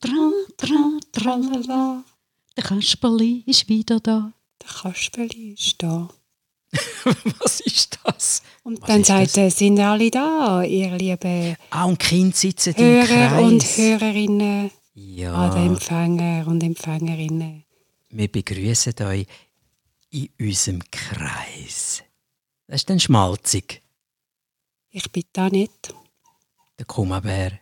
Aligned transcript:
tra, 0.00 0.30
tra, 0.56 0.98
tralala. 1.12 2.04
Der 2.56 2.64
Kasperli 2.64 3.42
ist 3.46 3.68
wieder 3.68 4.00
da. 4.00 4.32
Der 4.62 4.68
Kasperli 4.68 5.52
ist 5.52 5.82
da. 5.82 6.08
Was 7.40 7.60
ist 7.60 7.98
das? 8.04 8.42
Und 8.64 8.80
Was 8.82 8.88
dann 8.88 9.04
sagt 9.04 9.36
er, 9.36 9.50
sind 9.50 9.78
alle 9.78 10.10
da, 10.10 10.62
ihr 10.62 10.90
lieben 10.98 11.56
Ah, 11.70 11.84
und 11.84 11.98
Kinder 11.98 12.36
sitzen 12.36 12.74
im 12.74 12.84
Hörer 12.84 13.06
Kreis. 13.28 13.42
und 13.44 13.62
Hörerinnen, 13.62 14.70
Ja, 14.94 15.32
alle 15.34 15.64
Empfänger 15.64 16.46
und 16.48 16.62
Empfängerinnen. 16.62 17.64
wir 18.10 18.28
begrüßen 18.32 18.94
euch 19.02 19.26
in 20.10 20.28
unserem 20.40 20.82
Kreis. 20.90 22.02
Das 22.66 22.76
ist 22.80 22.90
dann 22.90 23.00
schmalzig, 23.00 23.82
Ich 24.90 25.10
bin 25.12 25.24
da 25.32 25.48
nicht. 25.48 25.94
der 26.78 26.86
Kummerbär. 26.86 27.60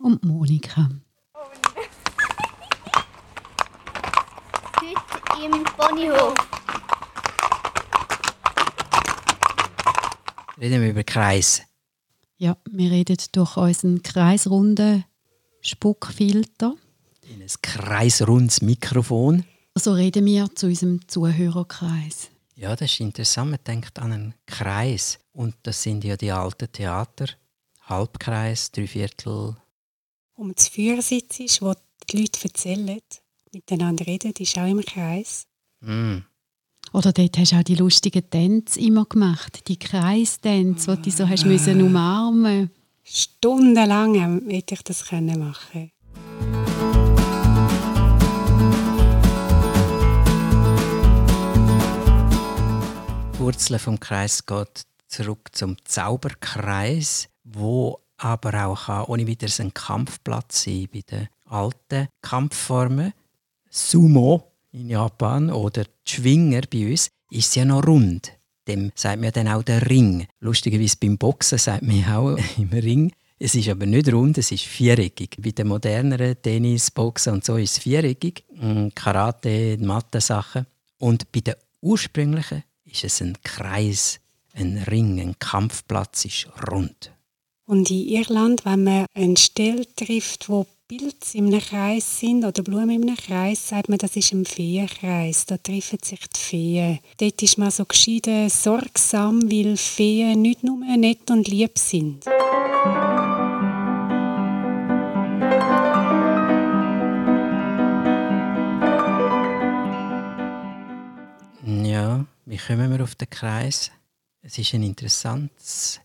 Und 0.00 0.24
Monika. 0.24 0.90
Im 5.44 5.64
Ponyhof. 5.64 6.34
Reden 10.60 10.82
wir 10.82 10.90
über 10.90 11.04
Kreis. 11.04 11.62
Ja, 12.36 12.56
wir 12.70 12.90
reden 12.90 13.16
durch 13.32 13.56
unseren 13.56 14.02
kreisrunden 14.02 15.04
Spuckfilter. 15.62 16.74
In 17.22 17.42
ein 17.42 17.48
kreisrundes 17.62 18.60
Mikrofon. 18.60 19.44
So 19.74 19.92
reden 19.92 20.26
wir 20.26 20.54
zu 20.54 20.66
unserem 20.66 21.06
Zuhörerkreis. 21.08 22.30
Ja, 22.56 22.76
das 22.76 22.92
ist 22.92 23.00
interessant. 23.00 23.50
Man 23.52 23.60
denkt 23.66 23.98
an 23.98 24.12
einen 24.12 24.34
Kreis. 24.46 25.18
Und 25.32 25.54
das 25.62 25.82
sind 25.82 26.04
ja 26.04 26.16
die 26.16 26.32
alten 26.32 26.70
Theater. 26.70 27.26
Halbkreis, 27.82 28.70
Dreiviertel. 28.72 29.56
Um 30.34 30.54
das 30.54 30.68
Feuer 30.68 31.00
sitzt, 31.00 31.62
wo 31.62 31.74
die 32.10 32.20
Leute 32.20 32.44
erzählen, 32.44 33.00
miteinander 33.52 34.06
reden, 34.06 34.32
ist 34.38 34.58
auch 34.58 34.66
im 34.66 34.80
Kreis. 34.82 35.46
Mm. 35.80 36.18
Oder 36.92 37.12
dort 37.12 37.38
hast 37.38 37.52
du 37.52 37.56
auch 37.56 37.62
die 37.62 37.76
lustigen 37.76 38.28
Tänze 38.28 38.80
immer 38.80 39.04
gemacht. 39.04 39.68
Die 39.68 39.78
Kreistänze, 39.78 40.96
die 40.96 41.10
du 41.10 41.16
so 41.16 41.28
hast 41.28 41.46
müssen 41.46 41.82
umarmen 41.82 42.70
Stundenlang 43.02 44.48
hätte 44.48 44.74
ich 44.74 44.82
das 44.84 45.04
können 45.06 45.38
machen 45.38 45.90
Die 53.34 53.38
Wurzel 53.38 53.78
vom 53.78 53.98
Kreis 53.98 54.44
geht 54.44 54.82
zurück 55.08 55.48
zum 55.52 55.76
Zauberkreis, 55.84 57.28
wo 57.42 58.00
aber 58.16 58.66
auch 58.66 58.86
kann, 58.86 59.04
ohne 59.06 59.26
wieder 59.26 59.48
ein 59.58 59.74
Kampfplatz 59.74 60.64
sein 60.64 60.88
bei 60.92 61.00
den 61.00 61.28
alten 61.46 62.08
Kampfformen. 62.22 63.12
Sumo 63.70 64.52
in 64.72 64.90
Japan 64.90 65.50
oder 65.50 65.84
Schwinger 66.04 66.62
bei 66.70 66.90
uns 66.90 67.08
ist 67.30 67.54
ja 67.56 67.64
noch 67.64 67.86
rund. 67.86 68.32
Dem 68.66 68.92
sagt 68.94 69.20
man 69.20 69.32
dann 69.32 69.48
auch 69.48 69.62
der 69.62 69.88
Ring. 69.88 70.26
Lustigerweise 70.40 70.96
beim 71.00 71.16
Boxen 71.16 71.58
sagt 71.58 71.82
man 71.82 72.04
auch 72.04 72.36
im 72.58 72.70
Ring. 72.70 73.12
Es 73.38 73.54
ist 73.54 73.68
aber 73.68 73.86
nicht 73.86 74.12
rund, 74.12 74.36
es 74.36 74.52
ist 74.52 74.64
viereckig. 74.64 75.36
Bei 75.40 75.50
den 75.50 75.68
moderneren 75.68 76.36
Tennis, 76.42 76.90
Boxen 76.90 77.32
und 77.34 77.44
so 77.44 77.56
ist 77.56 77.72
es 77.72 77.78
viereckig. 77.78 78.44
Mm, 78.54 78.88
Karate, 78.94 79.78
Mathe-Sachen. 79.78 80.66
Und 80.98 81.32
bei 81.32 81.40
den 81.40 81.54
ursprünglichen 81.80 82.64
ist 82.84 83.04
es 83.04 83.22
ein 83.22 83.38
Kreis, 83.42 84.20
ein 84.52 84.78
Ring, 84.88 85.20
ein 85.20 85.38
Kampfplatz 85.38 86.26
ist 86.26 86.48
rund. 86.70 87.12
Und 87.64 87.90
in 87.90 88.08
Irland, 88.08 88.64
wenn 88.64 88.84
man 88.84 89.06
eine 89.14 89.36
Stelle 89.36 89.86
trifft, 89.94 90.48
wo 90.48 90.66
Pilze 90.90 91.38
in 91.38 91.46
einem 91.46 91.60
Kreis 91.60 92.18
sind 92.18 92.44
oder 92.44 92.64
Blumen 92.64 92.90
in 92.90 93.02
einem 93.04 93.16
Kreis, 93.16 93.68
sagt 93.68 93.88
man, 93.88 93.98
das 93.98 94.16
ist 94.16 94.32
ein 94.32 94.44
Feenkreis. 94.44 95.46
Da 95.46 95.56
treffen 95.56 96.00
sich 96.02 96.18
die 96.18 96.40
Feen. 96.40 96.98
Dort 97.16 97.40
ist 97.44 97.58
man 97.58 97.70
so 97.70 97.84
geschieden 97.84 98.48
sorgsam, 98.48 99.40
weil 99.48 99.76
Feen 99.76 100.42
nicht 100.42 100.64
nur 100.64 100.78
nett 100.96 101.30
und 101.30 101.46
lieb 101.46 101.78
sind. 101.78 102.24
Ja, 111.84 112.26
wie 112.46 112.56
kommen 112.56 112.90
wir 112.90 113.04
auf 113.04 113.14
den 113.14 113.30
Kreis? 113.30 113.92
Es 114.42 114.58
ist 114.58 114.74
ein 114.74 114.82
interessantes 114.82 116.00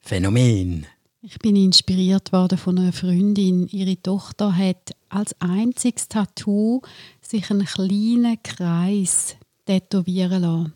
Phänomen. 0.00 0.86
Ich 1.28 1.40
bin 1.40 1.56
inspiriert 1.56 2.32
worden 2.32 2.56
von 2.56 2.78
einer 2.78 2.92
Freundin. 2.92 3.66
Ihre 3.66 4.00
Tochter 4.00 4.56
hat 4.56 4.92
als 5.08 5.34
einziges 5.40 6.06
Tattoo 6.06 6.82
sich 7.20 7.50
einen 7.50 7.66
kleinen 7.66 8.40
Kreis 8.44 9.34
tätowieren 9.64 10.42
lassen. 10.42 10.72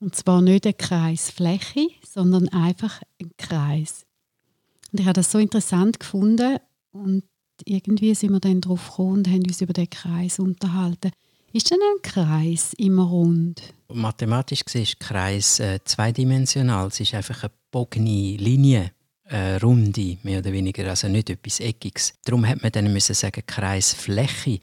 Und 0.00 0.16
zwar 0.16 0.40
nicht 0.40 0.64
eine 0.64 0.72
Kreisfläche, 0.72 1.88
sondern 2.08 2.48
einfach 2.48 3.02
ein 3.20 3.32
Kreis. 3.36 4.06
Und 4.92 5.00
ich 5.00 5.06
habe 5.06 5.12
das 5.12 5.30
so 5.30 5.36
interessant 5.36 6.00
gefunden 6.00 6.56
und 6.92 7.24
irgendwie 7.66 8.14
sind 8.14 8.32
wir 8.32 8.40
dann 8.40 8.62
drauf 8.62 8.88
gekommen 8.88 9.18
und 9.18 9.28
haben 9.28 9.42
uns 9.42 9.60
über 9.60 9.74
den 9.74 9.90
Kreis 9.90 10.38
unterhalten. 10.38 11.10
Ist 11.52 11.70
denn 11.70 11.80
ein 11.82 12.00
Kreis 12.00 12.72
immer 12.78 13.04
rund? 13.04 13.60
Mathematisch 13.92 14.64
gesehen 14.64 14.84
ist 14.84 15.00
Kreis 15.00 15.60
äh, 15.60 15.80
zweidimensional. 15.84 16.86
Es 16.88 17.00
ist 17.00 17.12
einfach 17.12 17.42
eine 17.42 17.52
bogene 17.70 18.38
Linie, 18.38 18.92
eine 19.30 19.60
runde, 19.60 20.18
mehr 20.22 20.40
oder 20.40 20.52
weniger, 20.52 20.88
also 20.88 21.08
nicht 21.08 21.30
etwas 21.30 21.60
Eckiges. 21.60 22.14
Darum 22.24 22.46
hat 22.46 22.62
man 22.62 22.72
dann 22.72 22.92
müssen 22.92 23.14
sagen 23.14 23.42
Kreisfläche. 23.46 24.60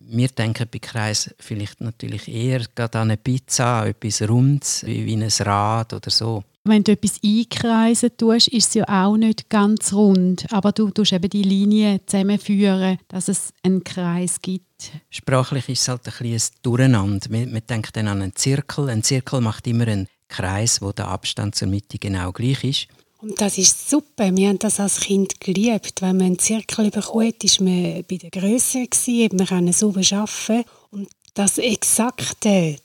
Wir 0.00 0.28
denken 0.28 0.66
bei 0.70 0.78
Kreis 0.78 1.34
vielleicht 1.38 1.80
natürlich 1.80 2.28
eher 2.28 2.62
gerade 2.74 2.98
an 2.98 3.10
eine 3.10 3.16
Pizza, 3.16 3.86
etwas 3.86 4.26
Rundes, 4.28 4.84
wie, 4.86 5.04
wie 5.06 5.16
ein 5.16 5.28
Rad 5.40 5.92
oder 5.92 6.10
so. 6.10 6.44
Wenn 6.64 6.84
du 6.84 6.92
etwas 6.92 7.18
einkreisen 7.24 8.10
tust, 8.16 8.48
ist 8.48 8.68
es 8.68 8.74
ja 8.74 8.84
auch 9.06 9.16
nicht 9.16 9.48
ganz 9.48 9.92
rund. 9.92 10.44
Aber 10.52 10.72
du 10.72 10.90
tust 10.90 11.12
eben 11.12 11.30
die 11.30 11.42
Linien 11.42 12.00
zusammenführen, 12.06 12.98
dass 13.08 13.28
es 13.28 13.52
einen 13.62 13.82
Kreis 13.84 14.40
gibt. 14.42 14.92
Sprachlich 15.08 15.68
ist 15.68 15.82
es 15.82 15.88
halt 15.88 16.06
ein 16.06 16.12
bisschen 16.18 16.54
ein 16.56 16.60
Durcheinander. 16.62 17.26
Man, 17.30 17.52
man 17.52 17.62
denkt 17.68 17.96
dann 17.96 18.08
an 18.08 18.22
einen 18.22 18.36
Zirkel. 18.36 18.90
Ein 18.90 19.02
Zirkel 19.02 19.40
macht 19.40 19.66
immer 19.66 19.88
einen 19.88 20.08
Kreis, 20.28 20.82
wo 20.82 20.92
der 20.92 21.08
Abstand 21.08 21.54
zur 21.54 21.68
Mitte 21.68 21.98
genau 21.98 22.32
gleich 22.32 22.62
ist. 22.64 22.88
Und 23.20 23.40
das 23.40 23.58
ist 23.58 23.90
super. 23.90 24.34
Wir 24.36 24.48
haben 24.48 24.58
das 24.60 24.78
als 24.78 25.00
Kind 25.00 25.40
geliebt. 25.40 26.00
Wenn 26.02 26.16
man 26.16 26.26
einen 26.26 26.38
Zirkel 26.38 26.90
bekommt, 26.90 27.42
ist 27.42 27.60
man 27.60 28.04
bei 28.08 28.16
der 28.16 28.30
Größe 28.30 28.86
gewesen, 28.86 29.36
man 29.36 29.46
kann 29.46 29.72
sauber 29.72 30.02
arbeiten. 30.12 30.68
Und 30.90 31.08
das 31.34 31.58
Exakte, 31.58 32.76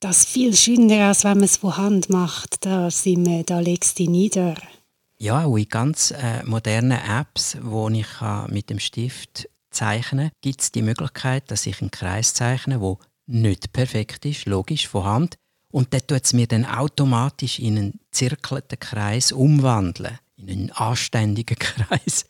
das 0.00 0.24
viel 0.24 0.56
schöner, 0.56 1.08
als 1.08 1.24
wenn 1.24 1.38
man 1.38 1.44
es 1.44 1.58
von 1.58 1.76
Hand 1.76 2.10
macht. 2.10 2.66
Da, 2.66 2.90
sind 2.90 3.26
wir, 3.26 3.44
da 3.44 3.60
legst 3.60 3.98
du 3.98 4.02
dich 4.02 4.10
nieder. 4.10 4.56
Ja, 5.18 5.44
auch 5.44 5.56
in 5.56 5.68
ganz 5.68 6.10
äh, 6.12 6.42
modernen 6.44 6.98
Apps, 6.98 7.56
wo 7.62 7.88
ich 7.90 8.06
kann 8.18 8.50
mit 8.52 8.70
dem 8.70 8.80
Stift 8.80 9.48
zeichnen 9.70 10.30
gibt 10.40 10.62
es 10.62 10.72
die 10.72 10.82
Möglichkeit, 10.82 11.50
dass 11.50 11.66
ich 11.66 11.80
einen 11.80 11.90
Kreis 11.90 12.34
zeichne, 12.34 12.80
wo 12.80 12.98
nicht 13.26 13.72
perfekt 13.72 14.24
ist, 14.24 14.46
logisch, 14.46 14.88
von 14.88 15.04
Hand. 15.04 15.36
Und 15.70 15.92
der 15.92 16.04
tut 16.04 16.24
es 16.24 16.32
mir 16.32 16.48
dann 16.48 16.64
automatisch 16.64 17.60
in 17.60 17.78
einen 17.78 17.99
zirkelten 18.10 18.78
Kreis 18.78 19.32
umwandeln. 19.32 20.18
In 20.36 20.48
einen 20.48 20.70
anständigen 20.72 21.56
Kreis. 21.58 22.24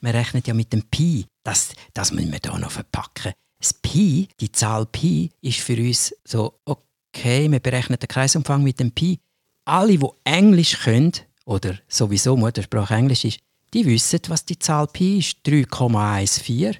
Man 0.00 0.12
rechnet 0.12 0.46
ja 0.46 0.54
mit 0.54 0.72
dem 0.72 0.82
Pi. 0.82 1.26
Das, 1.42 1.70
das 1.94 2.12
müssen 2.12 2.32
wir 2.32 2.40
hier 2.42 2.58
noch 2.58 2.70
verpacken. 2.70 3.32
Das 3.58 3.72
Pi, 3.72 4.28
die 4.40 4.52
Zahl 4.52 4.86
Pi, 4.86 5.30
ist 5.40 5.60
für 5.60 5.76
uns 5.76 6.14
so, 6.24 6.60
okay, 6.64 7.50
wir 7.50 7.60
berechnen 7.60 7.98
den 7.98 8.08
Kreisumfang 8.08 8.62
mit 8.62 8.78
dem 8.78 8.92
Pi. 8.92 9.18
Alle, 9.64 9.98
die 9.98 10.06
Englisch 10.24 10.78
können, 10.78 11.12
oder 11.44 11.78
sowieso 11.88 12.36
Muttersprache 12.36 12.94
Englisch 12.94 13.24
ist, 13.24 13.40
die 13.72 13.84
wissen, 13.86 14.20
was 14.28 14.44
die 14.44 14.58
Zahl 14.58 14.86
Pi 14.86 15.18
ist. 15.18 15.38
3,14. 15.46 16.76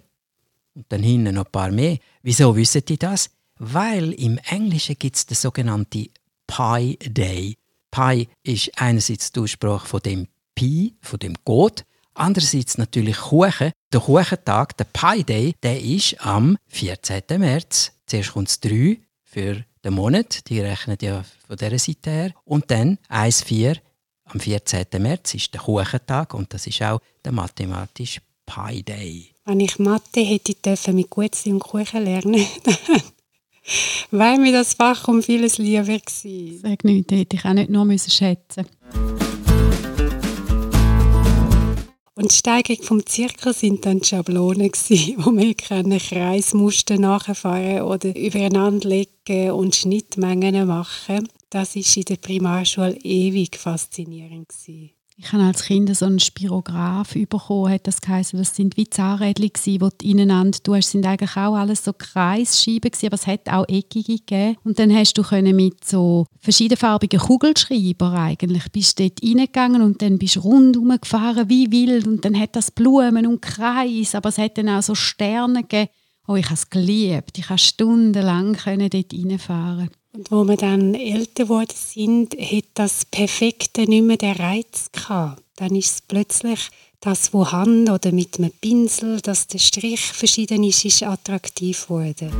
Und 0.75 0.87
dann 0.91 1.03
hinten 1.03 1.35
noch 1.35 1.47
ein 1.47 1.53
paar 1.53 1.71
mehr. 1.71 1.99
Wieso 2.23 2.55
wissen 2.55 2.85
die 2.85 2.99
das? 2.99 3.31
Weil 3.59 4.13
im 4.13 4.39
Englischen 4.51 4.99
gibt 4.99 5.17
es 5.17 5.27
den 5.27 5.37
sogenannten 5.37 6.09
Pi 6.47 6.99
Day. 7.03 7.57
Pi 7.91 8.29
ist 8.43 8.73
einerseits 8.77 9.33
die 9.33 9.41
Aussprache 9.41 9.87
von 9.87 10.01
dem 10.01 10.29
Pi, 10.55 10.95
von 11.01 11.19
dem 11.19 11.35
Gott, 11.45 11.85
andererseits 12.15 12.79
natürlich 12.79 13.17
Kuchen. 13.17 13.73
Der 13.93 14.01
Kuchentag, 14.01 14.77
der 14.77 14.85
Pi 14.85 15.23
Day, 15.25 15.55
der 15.63 15.81
ist 15.81 16.21
am 16.21 16.57
14. 16.69 17.23
März. 17.39 17.93
Zuerst 18.07 18.33
kommt 18.33 18.49
das 18.49 18.61
3 18.61 18.99
für 19.23 19.65
den 19.85 19.95
Monat, 19.95 20.49
die 20.49 20.61
rechnen 20.61 20.99
ja 21.01 21.25
von 21.47 21.57
dieser 21.57 21.79
Seite 21.79 22.11
her. 22.11 22.33
Und 22.45 22.71
dann 22.71 22.99
1,4 23.09 23.79
am 24.25 24.41
14. 24.41 24.87
März 24.99 25.35
ist 25.35 25.55
der 25.55 25.61
Kuchentag 25.61 26.35
und 26.35 26.53
das 26.53 26.67
ist 26.67 26.83
auch 26.83 27.01
der 27.25 27.33
mathematische 27.33 28.21
Pi 28.45 28.83
Day. 28.83 29.31
Wenn 29.45 29.61
ich 29.61 29.79
Mathe 29.79 30.21
hätte 30.21 30.55
dürfen 30.55 30.97
mit 30.97 31.11
Gutzli 31.11 31.53
und 31.53 31.61
Kuchen 31.61 32.05
lernen, 32.05 32.45
wäre 34.11 34.39
mir 34.39 34.53
das 34.53 34.75
Fach 34.75 35.09
um 35.09 35.23
vieles 35.23 35.59
lieber 35.59 35.85
gewesen. 35.85 36.61
Sag 36.63 36.85
nichts, 36.85 37.13
hätte 37.13 37.37
ich 37.37 37.45
auch 37.45 37.53
nicht 37.53 37.71
nur 37.71 37.99
schätzen 37.99 38.67
Und 42.15 42.31
die 42.31 42.35
Steigung 42.35 42.83
vom 42.83 43.05
Zirkel 43.05 43.53
sind 43.53 43.85
dann 43.85 44.01
die 44.01 44.07
Schablonen 44.07 44.71
gewesen, 44.71 45.17
wo 45.19 45.37
wir 45.37 45.55
können 45.55 45.99
Kreismuster 45.99 46.99
nachfahren 46.99 47.83
oder 47.83 48.17
übereinander 48.17 48.89
legen 48.89 49.51
und 49.51 49.77
Schnittmengen 49.77 50.67
machen. 50.67 51.29
Das 51.51 51.77
ist 51.77 51.97
in 51.97 52.05
der 52.05 52.17
Primarschule 52.17 52.97
ewig 53.03 53.57
faszinierend 53.57 54.49
gewesen. 54.49 54.96
Ich 55.19 55.33
habe 55.33 55.45
als 55.45 55.63
Kind 55.63 55.95
so 55.97 56.05
einen 56.05 56.21
Spirograph 56.21 57.15
bekommen, 57.15 57.73
hat 57.73 57.87
das 57.87 58.03
geheißen. 58.03 58.39
Das 58.39 58.55
sind 58.55 58.77
wie 58.77 58.91
Zahnrädchen 58.91 59.51
die 59.65 59.79
du 59.79 59.89
ineinander 60.03 60.59
tust. 60.63 60.89
Das 60.89 60.91
sind 60.91 61.07
eigentlich 61.07 61.37
auch 61.39 61.55
alles 61.55 61.85
so 61.85 61.95
Kreisscheiben 61.95 62.91
gewesen, 62.91 63.07
aber 63.07 63.15
es 63.15 63.27
hat 63.27 63.49
auch 63.49 63.67
eckige 63.67 64.19
gegeben. 64.19 64.59
Und 64.63 64.79
dann 64.79 64.95
hast 64.95 65.17
du 65.17 65.23
können 65.23 65.57
mit 65.57 65.87
so 65.87 66.27
verschiedenfarbigen 66.41 67.19
Kugelschreiber 67.19 68.13
eigentlich 68.13 68.71
bist 68.71 69.01
dort 69.01 69.23
reingegangen 69.23 69.81
und 69.81 70.03
dann 70.03 70.19
bist 70.19 70.37
du 70.37 70.41
rundherum 70.41 70.99
gefahren 71.01 71.49
wie 71.49 71.73
wild 71.73 72.07
und 72.07 72.23
dann 72.23 72.39
hat 72.39 72.55
das 72.55 72.71
Blumen 72.71 73.27
und 73.27 73.41
Kreis, 73.41 74.15
aber 74.15 74.29
es 74.29 74.37
hat 74.37 74.59
dann 74.59 74.69
auch 74.69 74.83
so 74.83 74.95
Sterne 74.95 75.63
gegeben. 75.63 75.91
Oh, 76.29 76.35
ich 76.35 76.45
habe 76.47 76.55
es 76.55 76.69
geliebt. 76.69 77.39
Ich 77.39 77.47
konnte 77.47 77.63
stundenlang 77.63 78.55
dort 78.65 79.15
reinfahren. 79.15 79.91
Und 80.17 80.31
wo 80.31 80.45
wir 80.45 80.57
dann 80.57 80.95
älter 80.95 81.45
geworden 81.45 81.75
sind, 81.75 82.33
hat 82.41 82.65
das 82.73 83.05
Perfekte 83.05 83.83
nicht 83.83 84.03
mehr 84.03 84.17
den 84.17 84.33
Reiz 84.33 84.91
gehabt. 84.91 85.43
Dann 85.57 85.77
ist 85.77 85.93
es 85.93 86.01
plötzlich 86.01 86.71
das, 87.01 87.35
wo 87.35 87.53
Hand 87.53 87.91
oder 87.91 88.13
mit 88.13 88.39
einem 88.39 88.51
Pinsel, 88.51 89.21
dass 89.21 89.47
der 89.47 89.59
Strich 89.59 90.01
verschieden 90.01 90.65
ist, 90.65 90.87
ist 90.87 91.03
attraktiv 91.03 91.83
geworden. 91.85 92.33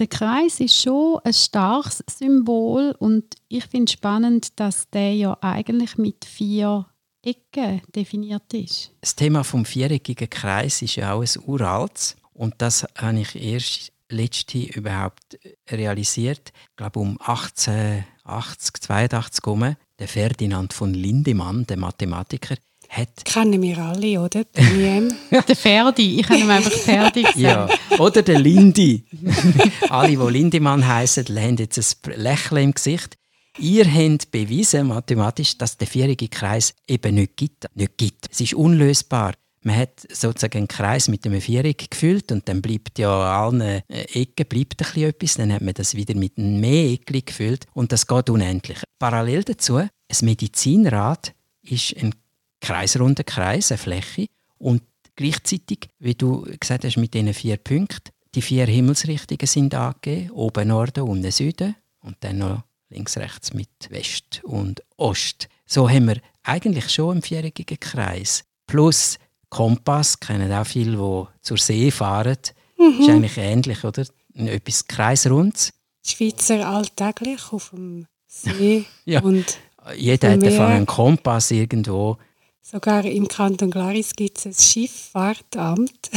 Der 0.00 0.06
Kreis 0.08 0.58
ist 0.58 0.82
schon 0.82 1.20
ein 1.22 1.32
starkes 1.32 2.02
Symbol 2.18 2.96
und 2.98 3.36
ich 3.46 3.64
finde 3.66 3.84
es 3.84 3.92
spannend, 3.92 4.58
dass 4.58 4.90
der 4.90 5.14
ja 5.14 5.38
eigentlich 5.42 5.96
mit 5.96 6.24
vier 6.24 6.86
Ecken 7.22 7.82
definiert 7.94 8.52
ist. 8.52 8.90
Das 9.00 9.14
Thema 9.14 9.44
vom 9.44 9.64
viereckigen 9.64 10.28
Kreis 10.28 10.82
ist 10.82 10.96
ja 10.96 11.12
auch 11.12 11.22
ein 11.22 11.42
uraltes 11.46 12.16
und 12.34 12.54
das 12.58 12.84
habe 12.96 13.20
ich 13.20 13.36
erst 13.40 13.91
letzte 14.12 14.58
überhaupt 14.58 15.38
realisiert. 15.70 16.52
Ich 16.70 16.76
glaube 16.76 17.00
um 17.00 17.18
1880, 17.20 18.74
82 18.80 19.44
herum, 19.44 19.76
der 19.98 20.08
Ferdinand 20.08 20.72
von 20.72 20.94
Lindemann, 20.94 21.66
der 21.66 21.76
Mathematiker, 21.76 22.56
hat... 22.92 23.24
Kennen 23.24 23.62
wir 23.62 23.78
alle, 23.78 24.20
oder? 24.20 24.44
der 24.54 25.56
Ferdi, 25.56 26.20
ich 26.20 26.28
habe 26.28 26.40
ihm 26.40 26.50
einfach 26.50 26.72
Ferdi 26.72 27.22
gesagt. 27.34 27.38
Ja, 27.38 27.68
oder 27.98 28.22
der 28.22 28.38
Lindy. 28.38 29.04
alle, 29.88 30.16
die 30.16 30.32
Lindemann 30.32 30.86
heißen, 30.86 31.26
haben 31.28 31.56
jetzt 31.56 31.78
ein 31.78 32.12
Lächeln 32.20 32.64
im 32.64 32.72
Gesicht. 32.72 33.16
Ihr 33.58 33.84
habt 33.84 34.30
bewiesen, 34.30 34.88
mathematisch, 34.88 35.58
dass 35.58 35.76
der 35.76 35.86
vierige 35.86 36.28
Kreis 36.28 36.74
eben 36.86 37.14
nicht 37.14 37.36
gibt. 37.36 37.66
Nicht 37.74 37.98
gibt. 37.98 38.28
Es 38.30 38.40
ist 38.40 38.54
unlösbar. 38.54 39.34
Man 39.62 39.76
hat 39.76 40.06
sozusagen 40.10 40.58
einen 40.58 40.68
Kreis 40.68 41.08
mit 41.08 41.24
einem 41.24 41.40
Viereck 41.40 41.90
gefüllt 41.90 42.32
und 42.32 42.48
dann 42.48 42.60
bleibt 42.60 42.98
ja 42.98 43.42
an 43.42 43.60
allen 43.60 43.82
äh, 43.88 44.02
Ecken 44.12 44.46
bleibt 44.46 44.82
ein 44.82 45.02
etwas. 45.02 45.34
Dann 45.34 45.52
hat 45.52 45.62
man 45.62 45.74
das 45.74 45.94
wieder 45.94 46.14
mit 46.16 46.36
einem 46.36 46.60
Mehreckchen 46.60 47.24
gefüllt 47.24 47.66
und 47.72 47.92
das 47.92 48.06
geht 48.06 48.28
unendlich. 48.28 48.78
Parallel 48.98 49.44
dazu, 49.44 49.76
ein 49.76 49.90
Medizinrad 50.22 51.32
ist 51.62 51.96
ein 51.96 52.14
kreisrunder 52.60 53.24
Kreis, 53.24 53.70
eine 53.70 53.78
Fläche 53.78 54.26
und 54.58 54.82
gleichzeitig, 55.16 55.88
wie 55.98 56.14
du 56.14 56.42
gesagt 56.58 56.84
hast, 56.84 56.96
mit 56.96 57.14
diesen 57.14 57.34
vier 57.34 57.56
Punkten, 57.56 58.12
die 58.34 58.42
vier 58.42 58.66
Himmelsrichtungen 58.66 59.46
sind 59.46 59.74
angegeben, 59.74 60.30
oben 60.30 60.68
Norden, 60.68 61.02
unten 61.02 61.30
Süden 61.30 61.76
und 62.00 62.16
dann 62.20 62.38
noch 62.38 62.62
links, 62.88 63.16
rechts 63.16 63.52
mit 63.52 63.68
West 63.90 64.40
und 64.44 64.82
Ost. 64.96 65.48
So 65.66 65.88
haben 65.88 66.08
wir 66.08 66.20
eigentlich 66.42 66.90
schon 66.90 67.12
einen 67.12 67.22
viereckigen 67.22 67.78
Kreis. 67.78 68.44
Plus 68.66 69.18
Kompass 69.52 70.18
kennen 70.18 70.50
auch 70.50 70.64
viele, 70.64 70.96
die 70.96 71.24
zur 71.42 71.58
See 71.58 71.90
fahren. 71.90 72.38
Mhm. 72.78 73.00
Ist 73.00 73.08
eigentlich 73.10 73.36
ähnlich, 73.36 73.84
oder? 73.84 74.06
Etwas 74.34 74.86
Kreisrundes. 74.86 75.74
Schweizer 76.02 76.66
alltäglich 76.66 77.52
auf 77.52 77.68
dem 77.68 78.06
See. 78.26 78.86
ja. 79.04 79.20
und 79.20 79.58
Jeder 79.94 80.30
hat 80.30 80.42
einen 80.42 80.86
Kompass 80.86 81.50
irgendwo. 81.50 82.16
Sogar 82.62 83.04
im 83.04 83.28
Kanton 83.28 83.70
Glaris 83.70 84.14
gibt 84.14 84.38
es 84.38 84.46
ein 84.46 84.54
Schifffahrtamt. 84.54 86.10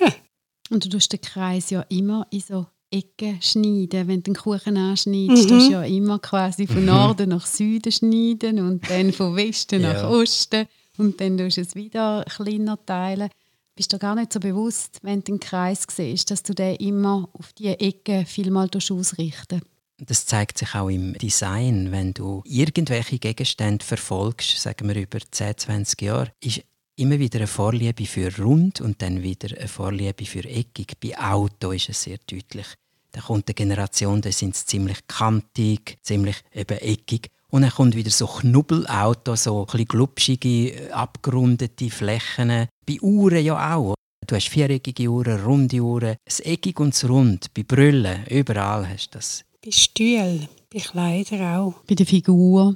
und 0.70 0.84
du 0.84 0.90
tust 0.90 1.14
den 1.14 1.22
Kreis 1.22 1.70
ja 1.70 1.80
immer 1.88 2.26
in 2.30 2.40
so 2.40 2.66
Ecken 2.90 3.40
schneiden. 3.40 4.06
Wenn 4.06 4.22
du 4.22 4.32
den 4.32 4.34
Kuchen 4.34 4.76
anschneidest, 4.76 5.44
mhm. 5.44 5.48
tust 5.48 5.68
du 5.68 5.72
ja 5.72 5.84
immer 5.84 6.18
quasi 6.18 6.66
von 6.66 6.84
Norden 6.84 7.30
nach 7.30 7.46
Süden 7.46 7.90
schneiden 7.90 8.58
und 8.58 8.90
dann 8.90 9.14
von 9.14 9.34
Westen 9.34 9.80
ja. 9.80 9.94
nach 9.94 10.10
Osten 10.10 10.66
und 10.98 11.20
dann 11.20 11.38
tust 11.38 11.56
du 11.56 11.60
es 11.62 11.74
wieder 11.74 12.24
kleiner 12.28 12.84
teilen. 12.84 13.28
Bist 13.74 13.92
du 13.92 13.98
gar 13.98 14.14
nicht 14.14 14.32
so 14.32 14.40
bewusst, 14.40 14.98
wenn 15.02 15.20
du 15.20 15.32
den 15.32 15.40
Kreis 15.40 15.86
siehst, 15.90 16.30
dass 16.30 16.42
du 16.42 16.54
den 16.54 16.76
immer 16.76 17.28
auf 17.32 17.52
diese 17.54 17.80
Ecke 17.80 18.24
vielmal 18.26 18.68
ausrichten 18.74 19.62
das 20.06 20.26
zeigt 20.26 20.58
sich 20.58 20.74
auch 20.74 20.88
im 20.88 21.14
Design. 21.14 21.92
Wenn 21.92 22.12
du 22.12 22.42
irgendwelche 22.44 23.18
Gegenstände 23.18 23.84
verfolgst, 23.84 24.58
sagen 24.58 24.88
wir 24.88 24.96
über 24.96 25.18
10, 25.18 25.58
20 25.58 26.02
Jahre, 26.02 26.32
ist 26.40 26.62
immer 26.96 27.18
wieder 27.18 27.40
eine 27.40 27.46
Vorliebe 27.46 28.06
für 28.06 28.36
rund 28.38 28.80
und 28.80 29.00
dann 29.02 29.22
wieder 29.22 29.56
eine 29.56 29.68
Vorliebe 29.68 30.24
für 30.24 30.44
eckig. 30.44 30.98
Bei 31.00 31.18
Auto 31.18 31.70
ist 31.70 31.88
es 31.88 32.02
sehr 32.02 32.18
deutlich. 32.26 32.66
Da 33.12 33.20
kommt 33.20 33.48
eine 33.48 33.54
Generation, 33.54 34.22
da 34.22 34.32
sind 34.32 34.56
sie 34.56 34.66
ziemlich 34.66 35.06
kantig, 35.06 35.98
ziemlich 36.02 36.36
eben 36.52 36.78
eckig. 36.78 37.30
Und 37.52 37.62
dann 37.62 37.70
kommt 37.70 37.94
wieder 37.94 38.10
so 38.10 38.26
Knubbelauto, 38.26 39.36
so 39.36 39.66
ein 39.70 39.84
glubschige, 39.84 40.90
abgerundete 40.90 41.90
Flächen. 41.90 42.66
Bei 42.86 42.98
Uhren 43.02 43.44
ja 43.44 43.76
auch. 43.76 43.94
Du 44.26 44.34
hast 44.34 44.48
viereckige 44.48 45.08
Uhren, 45.08 45.38
runde 45.44 45.80
Uhren, 45.80 46.16
das 46.24 46.40
Eckig 46.40 46.80
und 46.80 46.94
das 46.94 47.06
Rund. 47.06 47.52
Bei 47.52 47.62
Brüllen, 47.62 48.24
überall 48.30 48.88
hast 48.88 49.10
du 49.10 49.18
das. 49.18 49.44
Bei 49.62 49.70
Stühlen, 49.70 50.48
bei 50.72 50.78
Kleidern 50.78 51.56
auch. 51.56 51.74
Bei 51.86 51.94
der 51.94 52.06
Figur. 52.06 52.74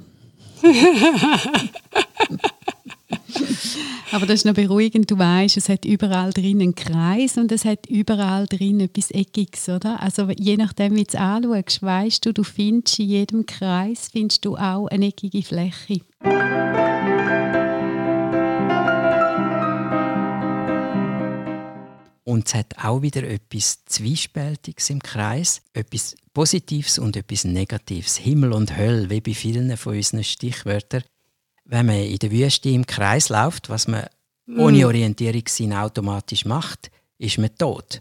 Aber 4.11 4.25
das 4.25 4.35
ist 4.35 4.45
noch 4.45 4.53
beruhigend, 4.53 5.11
du 5.11 5.17
weißt, 5.17 5.57
es 5.57 5.69
hat 5.69 5.85
überall 5.85 6.31
drin 6.31 6.61
einen 6.61 6.75
Kreis 6.75 7.37
und 7.37 7.51
es 7.51 7.65
hat 7.65 7.85
überall 7.87 8.47
drin 8.47 8.79
etwas 8.79 9.11
Eckiges, 9.11 9.69
oder? 9.69 10.01
Also 10.01 10.29
je 10.29 10.57
nachdem, 10.57 10.95
wie 10.95 11.03
du 11.03 11.09
es 11.09 11.15
anschaust, 11.15 11.83
weißt 11.83 12.25
du, 12.25 12.33
du 12.33 12.43
findest 12.43 12.99
in 12.99 13.09
jedem 13.09 13.45
Kreis 13.45 14.09
findest 14.11 14.45
du 14.45 14.55
auch 14.55 14.87
eine 14.87 15.07
eckige 15.07 15.43
Fläche. 15.43 16.01
Und 22.23 22.47
es 22.47 22.55
hat 22.55 22.77
auch 22.83 23.01
wieder 23.01 23.23
etwas 23.23 23.85
Zwiespältiges 23.85 24.89
im 24.89 25.01
Kreis, 25.01 25.61
etwas 25.73 26.15
Positives 26.33 26.99
und 26.99 27.15
etwas 27.15 27.45
Negatives. 27.45 28.17
Himmel 28.17 28.51
und 28.51 28.77
Hölle, 28.77 29.09
wie 29.09 29.21
bei 29.21 29.33
vielen 29.33 29.75
von 29.77 29.95
unseren 29.95 30.25
Stichwörtern 30.25 31.03
wenn 31.67 31.85
man 31.85 31.97
in 31.97 32.17
der 32.17 32.31
Wüste 32.31 32.69
im 32.69 32.85
Kreis 32.85 33.29
läuft, 33.29 33.69
was 33.69 33.87
man 33.87 34.05
mm. 34.45 34.59
ohne 34.59 34.87
Orientierungssinn 34.87 35.73
automatisch 35.73 36.45
macht, 36.45 36.89
ist 37.17 37.37
man 37.37 37.55
tot. 37.57 37.99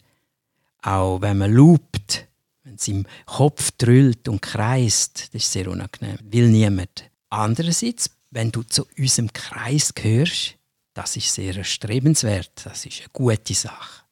Auch 0.83 1.21
wenn 1.21 1.39
man 1.39 1.53
loopt, 1.53 2.27
wenn 2.63 2.77
es 2.77 2.89
im 2.89 3.07
Kopf 3.27 3.73
drüllt 3.73 4.29
und 4.29 4.41
kreist, 4.41 5.35
das 5.35 5.43
ist 5.43 5.53
sehr 5.53 5.69
unangenehm. 5.69 6.19
Will 6.31 6.49
niemand. 6.49 7.05
Andererseits, 7.29 8.11
wenn 8.31 8.53
du 8.53 8.63
zu 8.63 8.87
unserem 8.99 9.33
Kreis 9.33 9.95
gehörst, 9.95 10.55
das 10.95 11.17
ist 11.17 11.33
sehr 11.35 11.57
erstrebenswert. 11.57 12.53
Das 12.65 12.87
ist 12.87 13.01
eine 13.01 13.09
gute 13.13 13.55
Sache. 13.55 14.03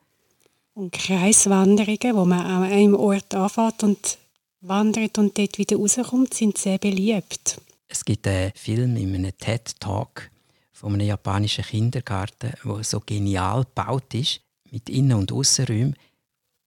Und 0.75 0.93
Kreiswanderungen, 0.93 2.17
wo 2.17 2.25
man 2.25 2.45
an 2.45 2.63
einem 2.65 2.95
Ort 2.97 3.35
anfängt 3.35 3.83
und 3.85 4.19
wandert 4.61 5.19
und 5.19 5.39
dort 5.39 5.57
wieder 5.59 5.77
rauskommt, 5.77 6.35
sind 6.35 6.59
sehr 6.59 6.79
beliebt. 6.79 7.61
Es 7.95 8.05
gibt 8.05 8.27
einen 8.27 8.51
Film 8.57 8.97
in 8.97 9.15
einem 9.15 9.39
TED-Talk 9.39 10.29
von 10.73 10.95
einem 10.95 11.07
japanischen 11.07 11.63
Kindergarten, 11.63 12.53
der 12.65 12.83
so 12.83 12.99
genial 12.99 13.63
gebaut 13.63 14.13
ist, 14.15 14.41
mit 14.69 14.89
Innen- 14.91 15.17
und 15.17 15.31
Aussenräumen. 15.31 15.95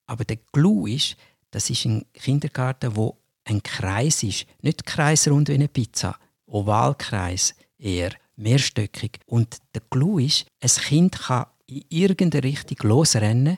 Aber 0.05 0.23
der 0.23 0.37
Clou 0.53 0.87
ist, 0.87 1.17
das 1.51 1.69
ist 1.69 1.83
ein 1.83 2.05
Kindergarten, 2.13 2.95
wo 2.95 3.17
ein 3.43 3.61
Kreis 3.61 4.23
ist. 4.23 4.45
Nicht 4.61 4.85
kreisrund 4.85 5.49
wie 5.49 5.55
eine 5.55 5.67
Pizza, 5.67 6.17
Ovalkreis 6.45 7.55
eher, 7.77 8.13
mehrstöckig. 8.37 9.19
Und 9.25 9.57
der 9.75 9.81
Clou 9.81 10.19
ist, 10.19 10.45
ein 10.61 10.69
Kind 10.69 11.19
kann 11.19 11.47
in 11.65 11.83
irgendeine 11.89 12.45
Richtung 12.45 12.77
losrennen 12.87 13.57